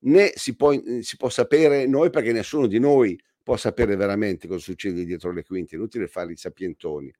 [0.00, 4.60] né si può, si può sapere noi perché nessuno di noi può sapere veramente cosa
[4.60, 7.10] succede dietro le quinte, inutile fare i sapientoni.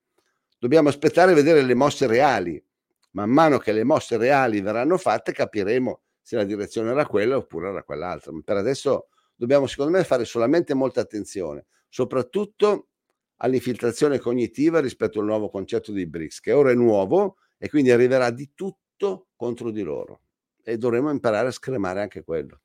[0.59, 2.63] Dobbiamo aspettare e vedere le mosse reali.
[3.13, 7.71] Man mano che le mosse reali verranno fatte capiremo se la direzione era quella oppure
[7.71, 8.33] era quell'altra.
[8.33, 12.89] Ma per adesso dobbiamo secondo me fare solamente molta attenzione, soprattutto
[13.37, 18.31] all'infiltrazione cognitiva rispetto al nuovo concetto di BRICS, che ora è nuovo e quindi arriverà
[18.31, 20.21] di tutto contro di loro.
[20.63, 22.61] E dovremo imparare a scremare anche quello.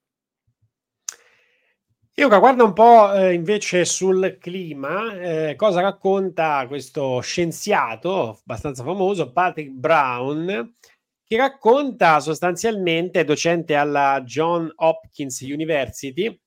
[2.20, 9.32] Io guarda un po' eh, invece sul clima, eh, cosa racconta questo scienziato abbastanza famoso,
[9.32, 10.76] Patrick Brown,
[11.24, 16.38] che racconta sostanzialmente, docente alla John Hopkins University,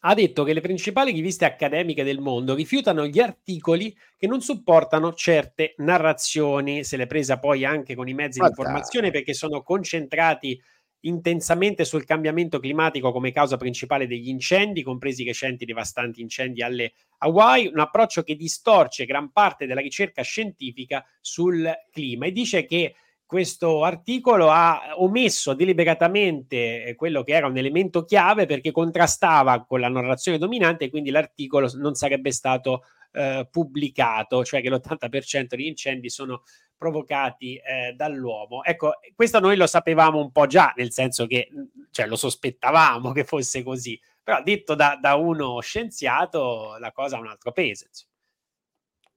[0.00, 5.12] ha detto che le principali riviste accademiche del mondo rifiutano gli articoli che non supportano
[5.12, 10.60] certe narrazioni, se l'è presa poi anche con i mezzi di informazione perché sono concentrati
[11.00, 16.92] intensamente sul cambiamento climatico come causa principale degli incendi, compresi i recenti devastanti incendi alle
[17.18, 22.26] Hawaii, un approccio che distorce gran parte della ricerca scientifica sul clima.
[22.26, 22.94] E dice che
[23.30, 29.78] questo articolo ha omesso deliberatamente eh, quello che era un elemento chiave perché contrastava con
[29.78, 35.66] la narrazione dominante e quindi l'articolo non sarebbe stato eh, pubblicato, cioè che l'80% degli
[35.66, 36.42] incendi sono
[36.76, 38.64] provocati eh, dall'uomo.
[38.64, 41.50] Ecco, questo noi lo sapevamo un po' già, nel senso che
[41.92, 47.20] cioè, lo sospettavamo che fosse così, però detto da, da uno scienziato la cosa ha
[47.20, 47.86] un altro peso.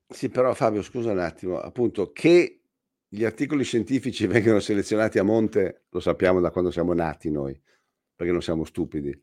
[0.07, 2.62] Sì, però Fabio, scusa un attimo, appunto, che
[3.13, 7.59] gli articoli scientifici vengono selezionati a monte, lo sappiamo da quando siamo nati noi,
[8.15, 9.15] perché non siamo stupidi.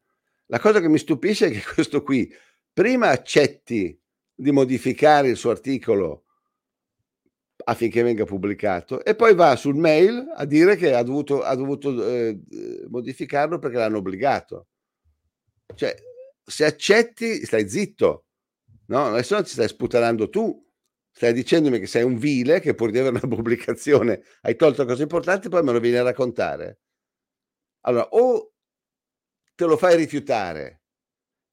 [0.46, 2.32] La cosa che mi stupisce è che questo qui
[2.72, 3.98] prima accetti
[4.32, 6.24] di modificare il suo articolo
[7.64, 12.04] affinché venga pubblicato e poi va sul mail a dire che ha dovuto, ha dovuto
[12.06, 12.40] eh,
[12.88, 14.68] modificarlo perché l'hanno obbligato.
[15.74, 15.94] Cioè,
[16.44, 18.24] se accetti, stai zitto,
[18.86, 19.06] no?
[19.06, 20.64] Adesso non ti stai sputanando tu,
[21.20, 25.02] stai dicendomi che sei un vile, che pur di avere una pubblicazione hai tolto cose
[25.02, 26.80] importanti, poi me lo vieni a raccontare.
[27.82, 28.54] Allora, o
[29.54, 30.80] te lo fai rifiutare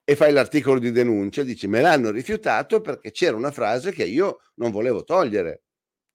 [0.06, 4.40] e fai l'articolo di denuncia, dici me l'hanno rifiutato perché c'era una frase che io
[4.56, 5.64] non volevo togliere.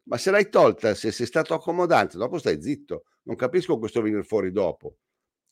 [0.05, 3.03] Ma se l'hai tolta, se sei stato accomodante, dopo stai zitto.
[3.25, 4.97] Non capisco questo venire fuori dopo.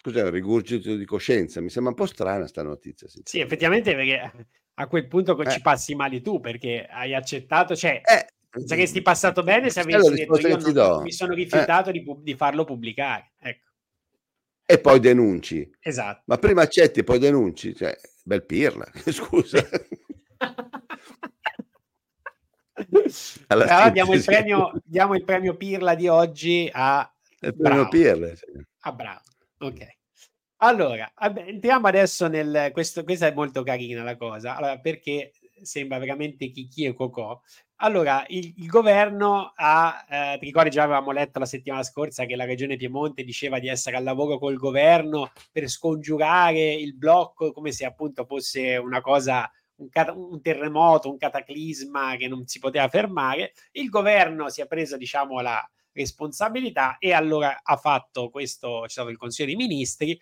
[0.03, 1.61] Cos'è un rigurgito di coscienza?
[1.61, 3.07] Mi sembra un po' strana sta notizia.
[3.23, 5.51] Sì, effettivamente perché a quel punto eh.
[5.51, 8.65] ci passi male tu perché hai accettato, cioè eh.
[8.65, 11.93] saresti passato bene se avessi detto io non, mi sono rifiutato eh.
[11.93, 13.33] di, di, farlo pubblicare.
[13.39, 13.69] Ecco.
[14.65, 15.71] E poi denunci.
[15.81, 16.23] Esatto.
[16.27, 17.75] Ma prima accetti e poi denunci.
[17.75, 17.95] Cioè,
[18.25, 19.69] bel pirla, scusa.
[23.49, 28.35] allora diamo il, premio, diamo il premio Pirla di oggi a il premio Pirla.
[28.35, 28.47] Sì.
[28.83, 29.21] A Bravo.
[29.63, 29.87] Ok.
[30.63, 32.71] Allora, entriamo adesso nel...
[32.73, 35.33] Questo, questa è molto carina la cosa, allora, perché
[35.63, 37.39] sembra veramente chicchi e cocò.
[37.83, 42.37] Allora, il, il governo ha, eh, ti ricordi già avevamo letto la settimana scorsa che
[42.37, 47.73] la regione Piemonte diceva di essere al lavoro col governo per scongiurare il blocco come
[47.73, 53.53] se appunto fosse una cosa, un, un terremoto, un cataclisma che non si poteva fermare.
[53.73, 59.09] Il governo si è preso, diciamo, la responsabilità e allora ha fatto questo, c'è stato
[59.09, 60.21] il Consiglio dei Ministri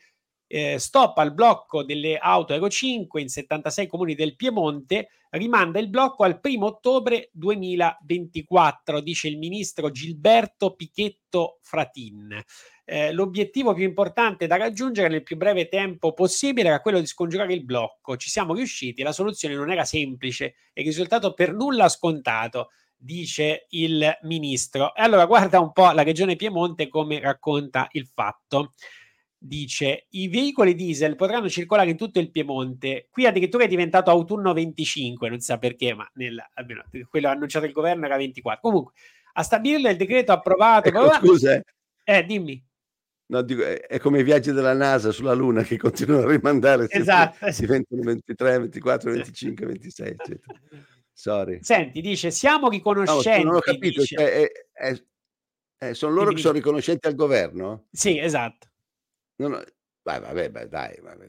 [0.49, 5.91] eh, stop al blocco delle auto Euro 5 in 76 comuni del Piemonte, rimanda il
[5.91, 12.43] blocco al 1 ottobre 2024, dice il ministro Gilberto Pichetto Fratin.
[12.91, 17.53] Eh, l'obiettivo più importante da raggiungere nel più breve tempo possibile era quello di scongiurare
[17.53, 18.17] il blocco.
[18.17, 23.67] Ci siamo riusciti, la soluzione non era semplice e il risultato per nulla scontato dice
[23.71, 24.95] il ministro.
[24.95, 28.73] E allora guarda un po' la regione Piemonte come racconta il fatto
[29.41, 33.07] dice i veicoli diesel potranno circolare in tutto il Piemonte.
[33.11, 37.67] Qui addirittura è diventato autunno 25, non si sa perché, ma nel, almeno quello annunciato
[37.67, 38.61] il governo era 24.
[38.61, 38.93] Comunque,
[39.35, 40.89] a stabilirlo il decreto approvato.
[40.89, 41.65] Ecco, scusa, eh.
[42.05, 42.63] eh, dimmi.
[43.31, 46.87] No, dico, è come i viaggi della NASA sulla Luna che continuano a rimandare.
[46.89, 47.47] Esatto.
[47.59, 50.55] Diventano 23, 24, 25, 26, eccetera.
[51.19, 51.59] Sorry.
[51.63, 53.43] Senti, dice, siamo riconoscenti.
[53.43, 54.15] No, non ho capito, dice...
[54.15, 55.05] cioè, è, è,
[55.77, 57.89] è, sono loro che sono riconoscenti al governo?
[57.91, 58.69] Sì, esatto.
[59.41, 59.65] No, no.
[60.03, 60.97] Vai, vabbè, beh, dai.
[61.03, 61.27] Vabbè.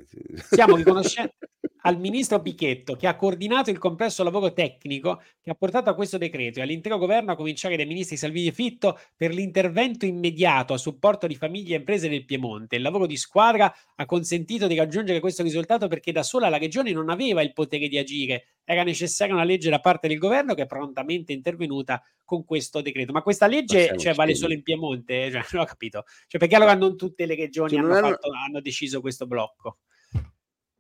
[0.52, 1.38] Siamo riconoscenti
[1.82, 6.18] al ministro Pichetto che ha coordinato il complesso lavoro tecnico che ha portato a questo
[6.18, 10.78] decreto e all'intero governo a cominciare dai ministri Salvini e Fitto per l'intervento immediato a
[10.78, 12.76] supporto di famiglie e imprese del Piemonte.
[12.76, 16.92] Il lavoro di squadra ha consentito di raggiungere questo risultato perché da sola la regione
[16.92, 20.64] non aveva il potere di agire, era necessaria una legge da parte del governo che
[20.64, 23.12] è prontamente intervenuta con questo decreto.
[23.12, 25.32] Ma questa legge cioè, vale solo in Piemonte?
[25.32, 26.06] Cioè, non ho capito.
[26.28, 28.10] Cioè, perché allora non tutte le regioni hanno, hanno...
[28.10, 29.80] Fatto, hanno deciso questo blocco?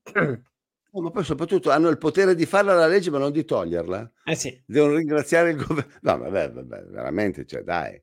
[0.92, 4.12] Oh, ma poi soprattutto hanno il potere di farla la legge ma non di toglierla.
[4.26, 4.62] Eh sì.
[4.66, 5.92] Devono ringraziare il governo.
[6.02, 8.02] No, vabbè, vabbè, veramente, cioè dai.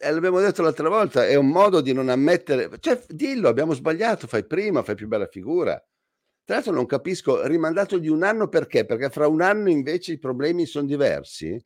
[0.00, 2.70] Eh, l'abbiamo detto l'altra volta, è un modo di non ammettere...
[2.80, 5.82] Cioè, dillo, abbiamo sbagliato, fai prima, fai più bella figura.
[6.44, 8.84] Tra l'altro non capisco, rimandato di un anno perché?
[8.86, 11.60] Perché fra un anno invece i problemi sono diversi?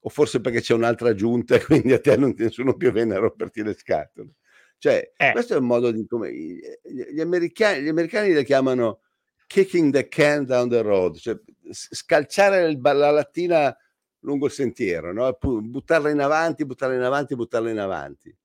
[0.00, 3.18] O forse perché c'è un'altra giunta e quindi a te non nessuno più viene a
[3.18, 4.30] romperti le scatole?
[4.78, 5.32] Cioè, eh.
[5.32, 9.00] questo è un modo di come gli americani, gli americani le chiamano
[9.46, 11.36] kicking the can down the road, cioè
[11.70, 13.76] scalciare il, la lattina
[14.20, 15.36] lungo il sentiero, no?
[15.40, 18.36] buttarla in avanti, buttarla in avanti, buttarla in avanti.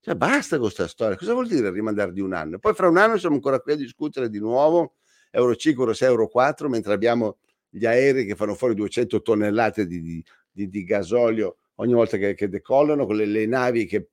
[0.00, 1.16] Cioè, basta con questa storia.
[1.16, 2.58] Cosa vuol dire rimandare di un anno?
[2.58, 4.94] Poi fra un anno siamo ancora qui a discutere di nuovo
[5.30, 7.38] Euro 5, Euro 6, Euro 4, mentre abbiamo
[7.68, 12.34] gli aerei che fanno fuori 200 tonnellate di, di, di, di gasolio ogni volta che,
[12.34, 14.08] che decollano, con le, le navi che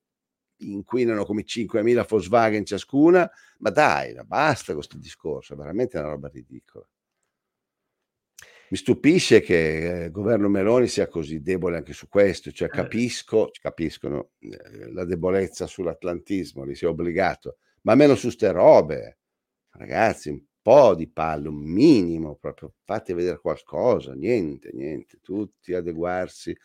[0.60, 3.30] inquinano come 5.000 Volkswagen ciascuna,
[3.60, 6.88] ma dai, basta questo discorso, è veramente una roba ridicola.
[8.72, 12.72] Mi stupisce che il governo Meloni sia così debole anche su questo, cioè eh.
[12.72, 19.18] capisco, capiscono eh, la debolezza sull'atlantismo, li si è obbligato, ma almeno su ste robe,
[19.72, 26.56] ragazzi, un po' di palle, un minimo proprio, fate vedere qualcosa, niente, niente, tutti adeguarsi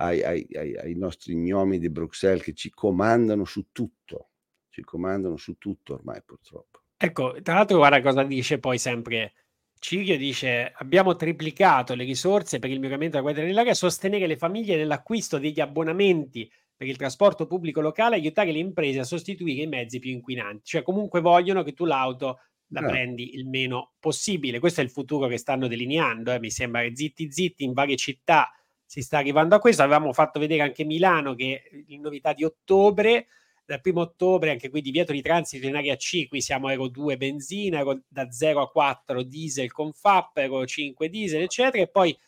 [0.00, 4.30] ai, ai, ai, nostri gnomi di Bruxelles che ci comandano su tutto,
[4.70, 6.80] ci comandano su tutto ormai purtroppo.
[6.96, 9.32] Ecco, tra l'altro guarda cosa dice poi sempre
[9.78, 14.76] Cirio dice abbiamo triplicato le risorse per il miglioramento della qualità dell'aria, sostenere le famiglie
[14.76, 19.98] nell'acquisto degli abbonamenti per il trasporto pubblico locale, aiutare le imprese a sostituire i mezzi
[19.98, 22.40] più inquinanti, cioè comunque vogliono che tu l'auto
[22.72, 22.88] la no.
[22.88, 24.60] prendi il meno possibile.
[24.60, 28.50] Questo è il futuro che stanno delineando, eh, mi sembra, zitti zitti in varie città
[28.90, 29.82] si sta arrivando a questo.
[29.82, 33.28] Avevamo fatto vedere anche Milano che in novità di ottobre,
[33.64, 37.16] dal primo ottobre anche qui divieto di transito in area C, qui siamo Euro 2
[37.16, 42.18] benzina, Euro da 0 a 4 diesel con FAP, Euro 5 diesel, eccetera, e poi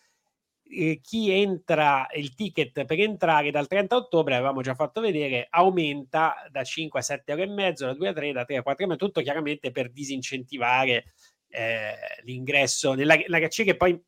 [0.68, 6.46] eh, chi entra il ticket per entrare dal 30 ottobre, avevamo già fatto vedere, aumenta
[6.48, 8.84] da 5 a 7 euro e mezzo, da 2 a 3, da 3 a 4
[8.84, 11.06] euro, tutto chiaramente per disincentivare
[11.48, 14.00] eh, l'ingresso nell'area C che poi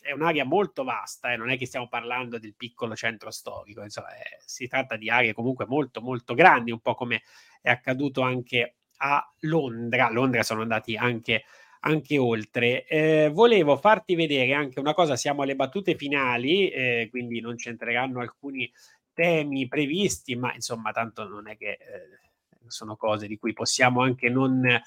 [0.00, 4.14] è un'area molto vasta, eh, non è che stiamo parlando del piccolo centro storico, insomma,
[4.16, 7.22] eh, si tratta di aree comunque molto molto grandi, un po' come
[7.60, 10.10] è accaduto anche a Londra.
[10.10, 11.44] Londra sono andati anche,
[11.80, 12.86] anche oltre.
[12.86, 18.20] Eh, volevo farti vedere anche una cosa, siamo alle battute finali, eh, quindi non c'entreranno
[18.20, 18.70] alcuni
[19.12, 21.78] temi previsti, ma insomma tanto non è che eh,
[22.66, 24.80] sono cose di cui possiamo anche non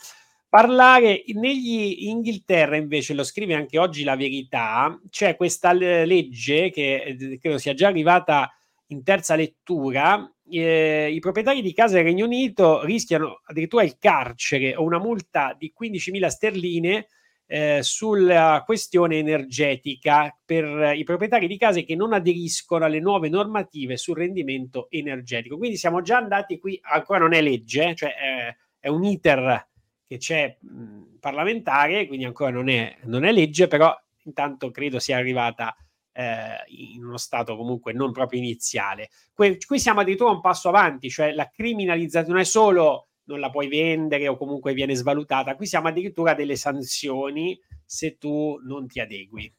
[0.54, 7.40] parlare negli Inghilterra invece lo scrive anche oggi la verità c'è questa legge che eh,
[7.40, 8.54] credo sia già arrivata
[8.90, 14.76] in terza lettura eh, i proprietari di casa del Regno Unito rischiano addirittura il carcere
[14.76, 17.08] o una multa di 15.000 sterline
[17.48, 23.98] eh, sulla questione energetica per i proprietari di case che non aderiscono alle nuove normative
[23.98, 25.58] sul rendimento energetico.
[25.58, 29.72] Quindi siamo già andati qui, ancora non è legge, cioè eh, è un iter
[30.06, 35.18] che c'è mh, parlamentare, quindi ancora non è, non è, legge, però intanto credo sia
[35.18, 35.76] arrivata
[36.12, 39.10] eh, in uno stato comunque non proprio iniziale.
[39.34, 43.50] Que- qui siamo addirittura un passo avanti, cioè la criminalizzazione non è solo non la
[43.50, 45.56] puoi vendere o comunque viene svalutata.
[45.56, 49.54] Qui siamo addirittura delle sanzioni se tu non ti adegui.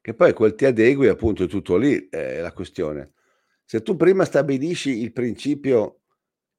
[0.00, 3.12] Che poi quel ti adegui, appunto, è tutto lì è la questione.
[3.64, 6.02] Se tu prima stabilisci il principio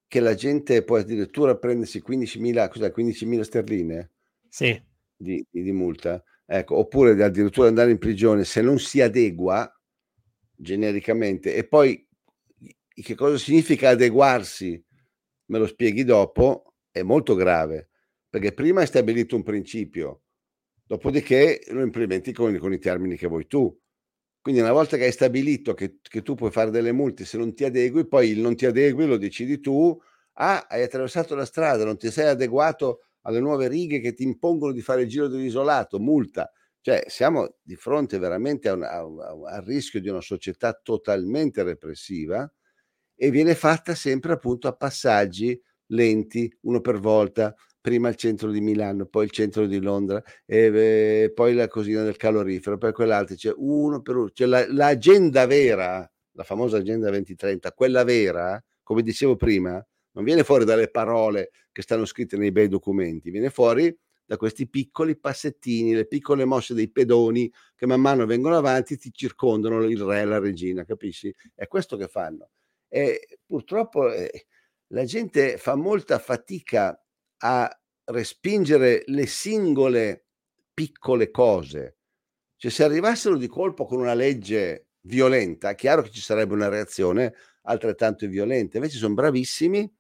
[0.08, 4.12] che la gente può addirittura prendersi 15.000, cos'è, 15.000 sterline
[4.48, 4.82] sì.
[5.16, 9.70] di, di, di multa, ecco, oppure addirittura andare in prigione se non si adegua
[10.56, 12.08] genericamente, e poi
[12.94, 14.84] che cosa significa adeguarsi,
[15.46, 17.90] me lo spieghi dopo, è molto grave,
[18.30, 20.24] perché prima hai stabilito un principio,
[20.86, 23.78] dopodiché lo implementi con, con i termini che vuoi tu.
[24.48, 27.54] Quindi una volta che hai stabilito che, che, tu puoi fare delle multe se non
[27.54, 30.00] ti adegui, poi il non ti adegui lo decidi tu,
[30.36, 34.72] ah, hai attraversato la strada, non ti sei adeguato alle nuove righe che ti impongono
[34.72, 36.50] di fare il giro dell'isolato, multa.
[36.80, 42.50] Cioè siamo di fronte veramente al rischio di una società totalmente repressiva
[43.16, 47.54] e viene fatta sempre appunto a passaggi lenti, uno per volta,
[47.88, 52.04] prima il centro di Milano, poi il centro di Londra, e, e poi la cosina
[52.04, 57.08] del calorifero, poi quell'altro, c'è uno per uno, cioè la, l'agenda vera, la famosa agenda
[57.08, 59.82] 2030, quella vera, come dicevo prima,
[60.12, 64.68] non viene fuori dalle parole che stanno scritte nei bei documenti, viene fuori da questi
[64.68, 70.02] piccoli passettini, le piccole mosse dei pedoni che man mano vengono avanti ti circondano il
[70.02, 71.34] re e la regina, capisci?
[71.56, 72.50] È questo che fanno.
[72.90, 74.48] E purtroppo eh,
[74.88, 77.02] la gente fa molta fatica
[77.40, 77.70] a
[78.06, 80.26] respingere le singole
[80.74, 81.98] piccole cose.
[82.56, 86.70] Cioè, se arrivassero di colpo con una legge violenta, è chiaro che ci sarebbe una
[86.70, 87.34] reazione
[87.64, 88.78] altrettanto violenta.
[88.78, 89.92] Invece sono bravissimi,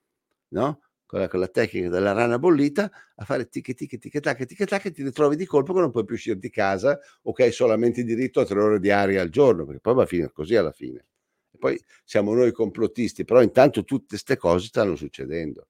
[0.49, 0.81] no?
[1.05, 4.65] Con la, con la tecnica della rana bollita, a fare tic tic tic tac tic
[4.65, 7.43] tac e ti ritrovi di colpo che non puoi più uscire di casa o che
[7.43, 10.31] hai solamente diritto a tre ore di aria al giorno, perché poi va a finire
[10.33, 11.05] così alla fine.
[11.51, 15.67] E poi siamo noi complottisti, però intanto tutte queste cose stanno succedendo.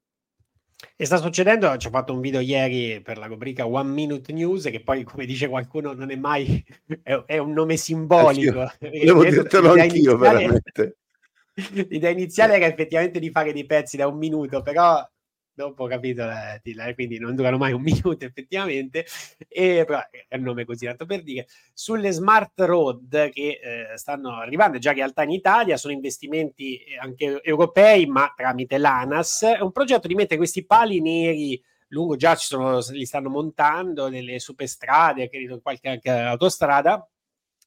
[0.96, 4.66] E sta succedendo, ci ho fatto un video ieri per la rubrica One Minute News,
[4.66, 6.64] che poi, come dice qualcuno, non è mai
[7.02, 8.72] è, è un nome simbolico.
[8.80, 10.98] Devo dirtelo anch'io, iniziale, veramente.
[11.90, 15.04] L'idea iniziale era effettivamente di fare dei pezzi da un minuto, però
[15.58, 19.08] dopo capito, eh, quindi non durano mai un minuto effettivamente,
[19.48, 21.48] e, però è un nome così tanto per dire.
[21.74, 27.42] Sulle smart road che eh, stanno arrivando già in realtà in Italia, sono investimenti anche
[27.42, 32.46] europei, ma tramite l'ANAS, è un progetto di mettere questi pali neri lungo, già ci
[32.46, 37.10] sono, li stanno montando nelle superstrade, credo qualche anche autostrada,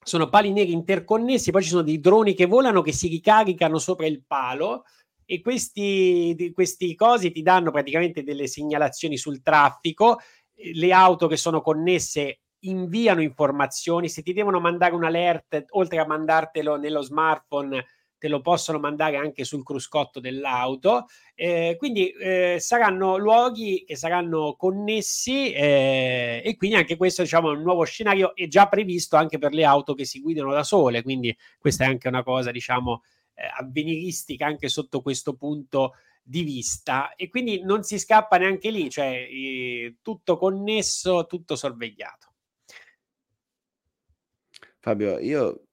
[0.02, 4.06] sono pali neri interconnessi, poi ci sono dei droni che volano che si ricaricano sopra
[4.06, 4.84] il palo
[5.32, 10.18] e questi, questi cosi ti danno praticamente delle segnalazioni sul traffico,
[10.74, 16.06] le auto che sono connesse inviano informazioni, se ti devono mandare un alert, oltre a
[16.06, 17.86] mandartelo nello smartphone,
[18.18, 21.06] te lo possono mandare anche sul cruscotto dell'auto.
[21.36, 27.56] Eh, quindi eh, saranno luoghi che saranno connessi eh, e quindi anche questo diciamo, è
[27.56, 31.04] un nuovo scenario è già previsto anche per le auto che si guidano da sole.
[31.04, 33.19] Quindi questa è anche una cosa, diciamo, eh,
[33.58, 39.26] avveniristica anche sotto questo punto di vista e quindi non si scappa neanche lì, cioè
[39.28, 42.28] eh, tutto connesso, tutto sorvegliato.
[44.78, 45.64] Fabio, io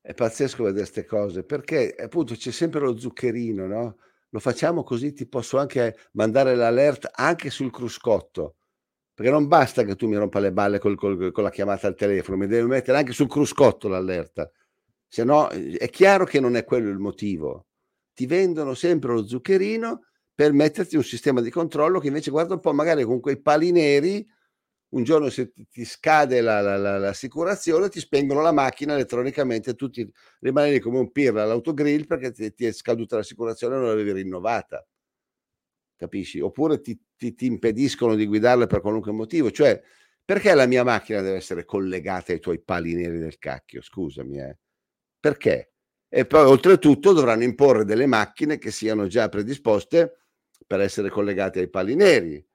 [0.00, 3.96] è pazzesco vedere queste cose perché appunto c'è sempre lo zuccherino, no?
[4.30, 8.56] Lo facciamo così, ti posso anche mandare l'alert anche sul cruscotto.
[9.14, 11.94] Perché non basta che tu mi rompa le balle col, col, con la chiamata al
[11.94, 14.50] telefono, mi devi mettere anche sul cruscotto l'allerta
[15.14, 17.68] se no è chiaro che non è quello il motivo.
[18.12, 22.60] Ti vendono sempre lo zuccherino per metterti un sistema di controllo che invece guarda un
[22.60, 24.26] po' magari con quei pali neri
[24.88, 29.88] un giorno se ti scade la, la, la, l'assicurazione ti spengono la macchina elettronicamente tu
[29.88, 30.10] ti
[30.40, 34.84] rimani come un pirla all'autogrill perché ti, ti, è scaduta l'assicurazione e non l'avevi rinnovata
[35.94, 36.40] capisci?
[36.40, 39.80] oppure ti, ti, ti impediscono di guidarla per qualunque motivo cioè
[40.24, 44.58] perché la mia macchina deve essere collegata ai tuoi pali neri del cacchio scusami eh
[45.24, 45.72] perché?
[46.06, 50.18] E poi oltretutto dovranno imporre delle macchine che siano già predisposte
[50.66, 52.46] per essere collegate ai pali neri.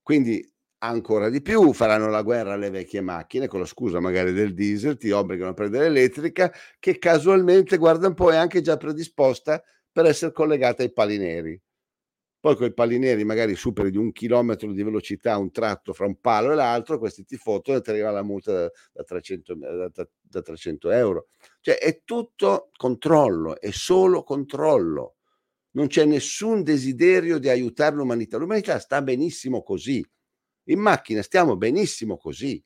[0.00, 0.42] Quindi
[0.78, 4.96] ancora di più faranno la guerra alle vecchie macchine con la scusa magari del diesel,
[4.96, 9.62] ti obbligano a prendere l'elettrica che casualmente, guarda un po', è anche già predisposta
[9.92, 11.60] per essere collegata ai pali neri.
[12.44, 16.04] Poi con i pali neri magari superi di un chilometro di velocità un tratto fra
[16.04, 19.54] un palo e l'altro, questi ti fottono e ti arriva la multa da, da, 300,
[19.54, 21.28] da, da 300 euro.
[21.62, 25.14] Cioè è tutto controllo, è solo controllo.
[25.70, 28.36] Non c'è nessun desiderio di aiutare l'umanità.
[28.36, 30.06] L'umanità sta benissimo così.
[30.64, 32.62] In macchina stiamo benissimo così.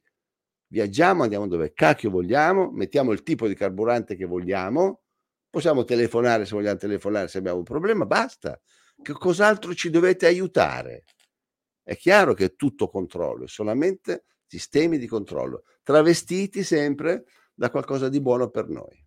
[0.66, 5.02] Viaggiamo, andiamo dove cacchio vogliamo, mettiamo il tipo di carburante che vogliamo,
[5.48, 8.60] possiamo telefonare se vogliamo telefonare se abbiamo un problema, basta
[9.03, 11.05] che cos'altro ci dovete aiutare?
[11.82, 17.24] È chiaro che è tutto controllo, è solamente sistemi di controllo, travestiti sempre
[17.55, 19.07] da qualcosa di buono per noi.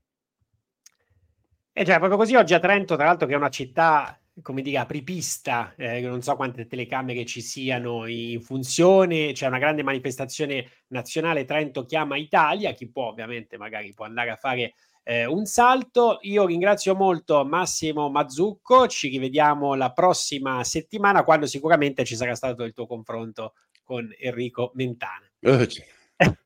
[1.74, 4.62] E eh già, proprio così oggi a Trento, tra l'altro, che è una città, come
[4.62, 10.70] dire, apripista, eh, non so quante telecamere ci siano in funzione, c'è una grande manifestazione
[10.88, 14.74] nazionale, Trento chiama Italia, chi può ovviamente magari può andare a fare
[15.04, 16.20] eh, un salto.
[16.22, 22.64] Io ringrazio molto Massimo Mazzucco, ci rivediamo la prossima settimana quando sicuramente ci sarà stato
[22.64, 25.30] il tuo confronto con Enrico Mentana.
[25.44, 25.66] Oh,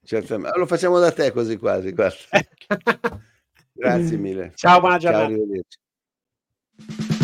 [0.03, 0.57] certamente.
[0.57, 1.93] Lo facciamo da te così quasi.
[1.93, 2.17] quasi.
[3.73, 4.53] Grazie mille.
[4.55, 5.27] Ciao, buona giornata.
[5.27, 7.14] Ciao,